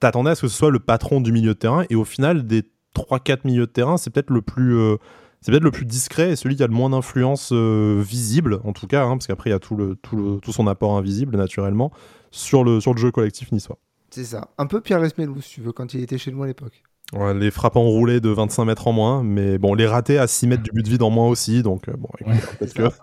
[0.01, 1.85] t'attendais à ce que ce soit le patron du milieu de terrain.
[1.91, 2.63] Et au final, des
[2.95, 4.77] 3-4 milieux de terrain, c'est peut-être le plus.
[4.77, 4.97] Euh,
[5.41, 8.73] c'est peut-être le plus discret et celui qui a le moins d'influence euh, visible, en
[8.73, 10.97] tout cas, hein, parce qu'après il y a tout, le, tout, le, tout son apport
[10.97, 11.93] invisible naturellement
[12.33, 13.79] sur le, sur le jeu collectif niçois.
[14.11, 14.49] C'est ça.
[14.59, 16.83] Un peu Pierre Lesmelou, si tu veux, quand il était chez nous à l'époque
[17.13, 20.63] les frappes enroulées de 25 mètres en moins, mais bon, les ratés à 6 mètres
[20.63, 22.09] du but vide en moins aussi, donc euh, bon,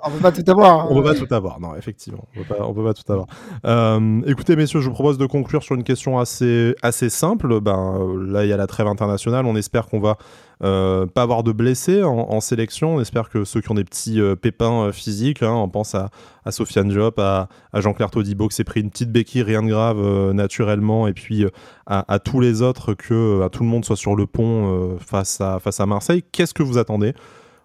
[0.04, 0.82] On peut pas tout avoir.
[0.82, 0.88] Hein.
[0.90, 3.28] On peut pas tout avoir, non, effectivement, on peut pas, peut pas tout avoir.
[3.66, 7.62] Euh, écoutez, messieurs, je vous propose de conclure sur une question assez, assez simple.
[7.62, 7.98] Ben,
[8.28, 10.18] là, il y a la trêve internationale, on espère qu'on va
[10.64, 12.96] euh, pas avoir de blessés en, sélection.
[12.96, 15.96] On espère que ceux qui ont des petits euh, pépins euh, physiques, hein, on pense
[15.96, 16.10] à,
[16.46, 20.32] à Sofiane Diop, à, Jean-Claire Todibo qui s'est pris une petite béquille, rien de grave
[20.34, 21.46] naturellement, et puis
[21.86, 26.24] à, tous les autres que tout le monde soit sur le pont face, à, Marseille.
[26.32, 27.14] Qu'est-ce que vous attendez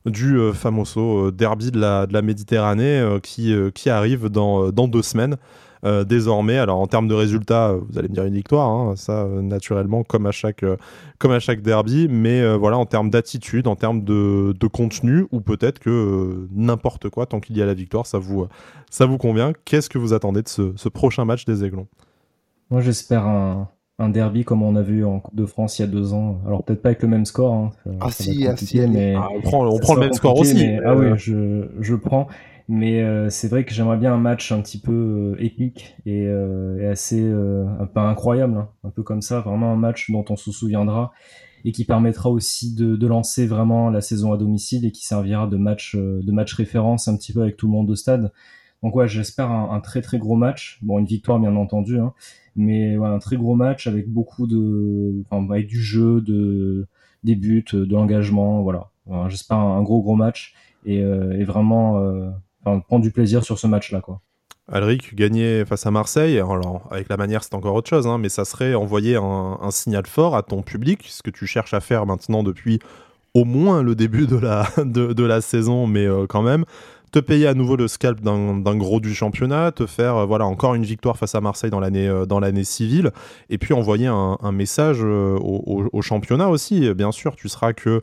[0.07, 5.37] du famoso derby de la, Méditerranée qui, arrive dans deux semaines?
[5.85, 6.59] Euh, désormais.
[6.59, 9.43] Alors en termes de résultats, euh, vous allez me dire une victoire, hein, ça euh,
[9.43, 10.65] naturellement comme à chaque
[11.19, 15.41] comme à chaque derby, mais voilà en termes d'attitude, en termes de, de, contenu, ou
[15.41, 18.47] peut-être que n'importe quoi tant qu'il y a la victoire, ça vous
[18.91, 19.53] ça vous convient.
[19.65, 21.89] Qu'est-ce que vous attendez de ce, ce prochain match des Aiglons?
[22.71, 23.69] Moi j'espère un,
[23.99, 26.41] un derby comme on a vu en Coupe de France il y a deux ans.
[26.47, 27.53] Alors peut-être pas avec le même score.
[27.53, 27.71] Hein,
[28.01, 30.77] ah si, ah, si, mais ah, on prend, on prend le même score aussi.
[30.85, 32.29] ah oui, je, je prends.
[32.69, 36.27] Mais euh, c'est vrai que j'aimerais bien un match un petit peu euh, épique et,
[36.27, 38.69] euh, et assez un peu incroyable, hein.
[38.85, 41.13] un peu comme ça, vraiment un match dont on se souviendra
[41.65, 45.47] et qui permettra aussi de, de, lancer vraiment la saison à domicile et qui servira
[45.47, 48.33] de match de match référence un petit peu avec tout le monde au stade.
[48.83, 50.79] Donc ouais, j'espère un, un, très très gros match.
[50.83, 52.13] Bon, une victoire bien entendu, hein,
[52.55, 56.87] mais ouais, un très gros match avec beaucoup de, enfin, avec du jeu, de
[57.25, 58.91] des buts, de l'engagement, voilà.
[59.29, 60.55] j'espère un, gros gros match
[60.85, 61.99] et, et vraiment
[62.87, 64.01] prendre du plaisir sur ce match-là.
[64.01, 64.21] quoi.
[64.71, 68.29] Alric, gagner face à Marseille, alors avec la manière c'est encore autre chose, hein, mais
[68.29, 72.05] ça serait envoyer un, signal fort à ton public, ce que tu cherches à faire
[72.05, 72.79] maintenant depuis
[73.33, 76.67] au moins le début de la, de, la saison, mais euh, quand même
[77.11, 80.75] te payer à nouveau le scalp d'un gros du championnat, te faire euh, voilà encore
[80.75, 83.13] une victoire face à Marseille dans l'année euh, dans l'année civile,
[83.51, 86.93] et puis envoyer un, message euh, au, championnat aussi.
[86.95, 88.01] Bien sûr, tu seras que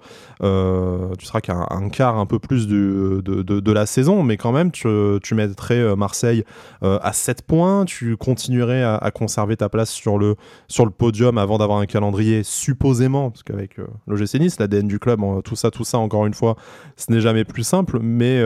[1.18, 4.88] tu seras qu'un quart un peu plus de, de, la saison, mais quand même tu,
[5.22, 6.44] tu mettrais Marseille
[6.82, 10.36] à 7 points, tu continuerais à, conserver ta place sur le
[10.68, 13.78] sur le podium avant d'avoir un calendrier supposément, parce qu'avec
[14.08, 16.56] l'OGC Nice, l'ADN du club, tout ça tout ça encore une fois,
[16.96, 18.42] ce n'est jamais plus simple, mais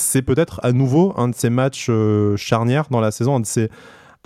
[0.00, 3.40] c'est peut-être à nouveau un de ces matchs euh, charnières dans la saison, un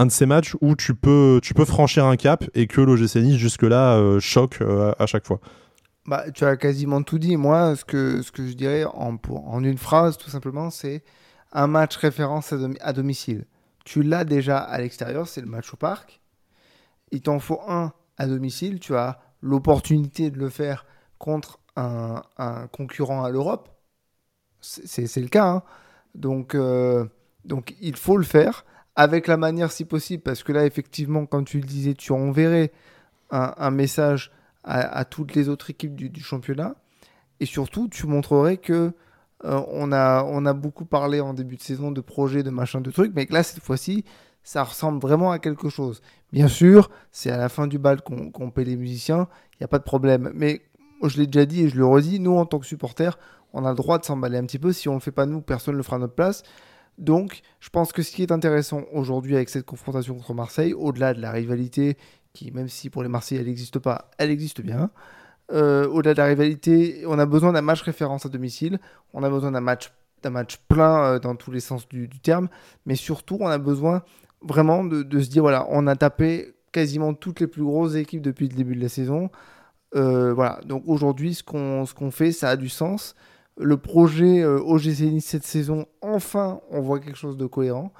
[0.07, 4.21] de ces, matchs où tu peux, franchir un cap et que l'OGC Nice jusque-là euh,
[4.21, 5.41] choque euh, à chaque fois.
[6.07, 7.37] Bah, tu as quasiment tout dit.
[7.37, 9.19] Moi, ce que, je dirais en,
[9.65, 11.03] une phrase, tout simplement, c'est
[11.53, 13.47] un match référence à, domicile.
[13.85, 16.21] Tu l'as déjà à l'extérieur, c'est le match au parc.
[17.11, 18.81] Il t'en faut un à domicile.
[18.81, 20.87] Tu as l'opportunité de le faire
[21.19, 22.23] contre un
[22.71, 23.74] concurrent à l'Europe
[24.65, 25.47] c'est le cas.
[25.47, 25.63] Hein.
[26.15, 27.05] Donc, euh,
[27.45, 28.65] donc il faut le faire
[28.97, 32.73] avec la manière si possible, parce que là, effectivement, comme tu le disais, tu enverrais
[33.31, 34.31] un, message
[34.63, 36.77] à, toutes les autres équipes du, championnat,
[37.41, 38.93] et surtout, tu montrerais que
[39.45, 42.81] euh, on, a, on a beaucoup parlé en début de saison de projets, de machin,
[42.81, 44.05] de trucs, mais que là, cette fois-ci,
[44.45, 46.01] ça ressemble vraiment à quelque chose.
[46.33, 49.69] Bien sûr, c'est à la fin du bal qu'on paie les musiciens, il n'y a
[49.69, 50.31] pas de problème.
[50.35, 50.63] Mais
[51.03, 53.19] je l'ai déjà dit et je le redis, nous, en tant que supporters,
[53.55, 54.73] on a le droit de s'emballer un petit peu.
[54.73, 56.43] Si on ne le fait pas nous, personne ne le fera à notre place.
[56.99, 61.15] Donc, je pense que ce qui est intéressant aujourd'hui avec cette confrontation contre Marseille, au-delà
[61.15, 61.97] de la rivalité,
[62.33, 64.91] qui, même si pour les Marseillais elle n'existe pas, elle existe bien.
[65.53, 68.79] Euh, au-delà de la rivalité, on a besoin d'un match référence à domicile.
[69.13, 69.93] On a besoin d'un match,
[70.25, 72.49] match plein euh, dans tous les sens du, terme.
[72.87, 74.03] Mais surtout, on a besoin
[74.43, 78.23] vraiment de, de, se dire voilà, on a tapé quasiment toutes les plus grosses équipes
[78.23, 79.31] depuis le début de la saison.
[79.95, 83.15] Euh, voilà, donc aujourd'hui, ce qu'on ce qu'on fait, ça a du sens
[83.59, 87.93] le projet euh, OGC cette saison, enfin, on voit quelque chose de cohérent.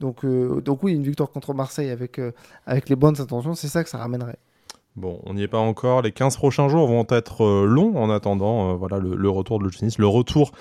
[0.00, 2.32] Donc, euh, donc oui, une victoire contre Marseille avec, euh,
[2.66, 4.38] avec les bonnes intentions, c'est ça que ça ramènerait.
[4.96, 6.02] Bon, on n'y est pas encore.
[6.02, 10.06] Les 15 prochains jours vont être longs en attendant voilà, le, retour de l'OGC le
[10.06, 10.52] retour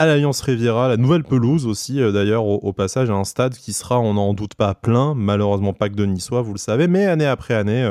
[0.00, 4.00] à l'Alliance Riviera, la nouvelle pelouse aussi, d'ailleurs, au, passage, à un stade qui sera,
[4.00, 7.26] on n'en doute pas, plein, malheureusement pas que de Niçois, vous le savez, mais année
[7.26, 7.82] après année,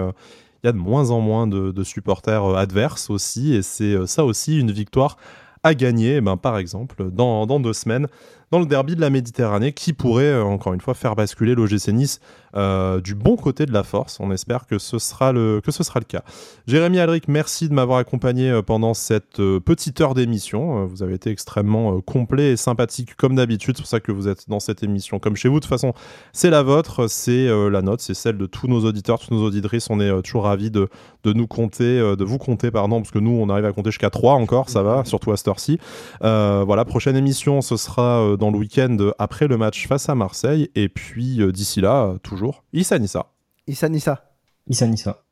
[0.63, 4.57] il y a de moins en moins de supporters adverses aussi, et c'est ça aussi
[4.59, 5.17] une victoire
[5.67, 8.07] à gagner, eh ben, par exemple, dans, dans, deux semaines,
[8.51, 11.89] dans le derby de la Méditerranée, qui pourrait, euh, encore une fois, faire basculer l'OGC
[11.89, 12.21] Nice
[12.55, 14.19] euh, du bon côté de la force.
[14.21, 16.23] On espère que ce sera le, que ce sera le cas.
[16.65, 20.85] Jérémy Alric, merci de m'avoir accompagné euh, pendant cette petite heure d'émission.
[20.85, 23.75] Vous avez été extrêmement complet et sympathique, comme d'habitude.
[23.75, 25.55] C'est pour ça que vous êtes dans cette émission comme chez vous.
[25.55, 25.93] De toute façon,
[26.31, 29.89] c'est la vôtre, c'est la nôtre, c'est celle de tous nos auditeurs, tous nos auditrices.
[29.89, 30.87] On est toujours ravis de,
[31.23, 34.09] de nous compter, de vous compter, pardon, parce que nous, on arrive à compter jusqu'à
[34.09, 35.79] 3 encore, ça va, surtout à cette heure-ci.
[36.21, 40.69] voilà, prochaine émission, ce sera dans le week-end après le match face à Marseille.
[40.75, 43.31] Et puis d'ici là, toujours, Issa Nissa.
[43.67, 44.31] Issa Nissa.
[44.67, 45.23] Issa Nissa.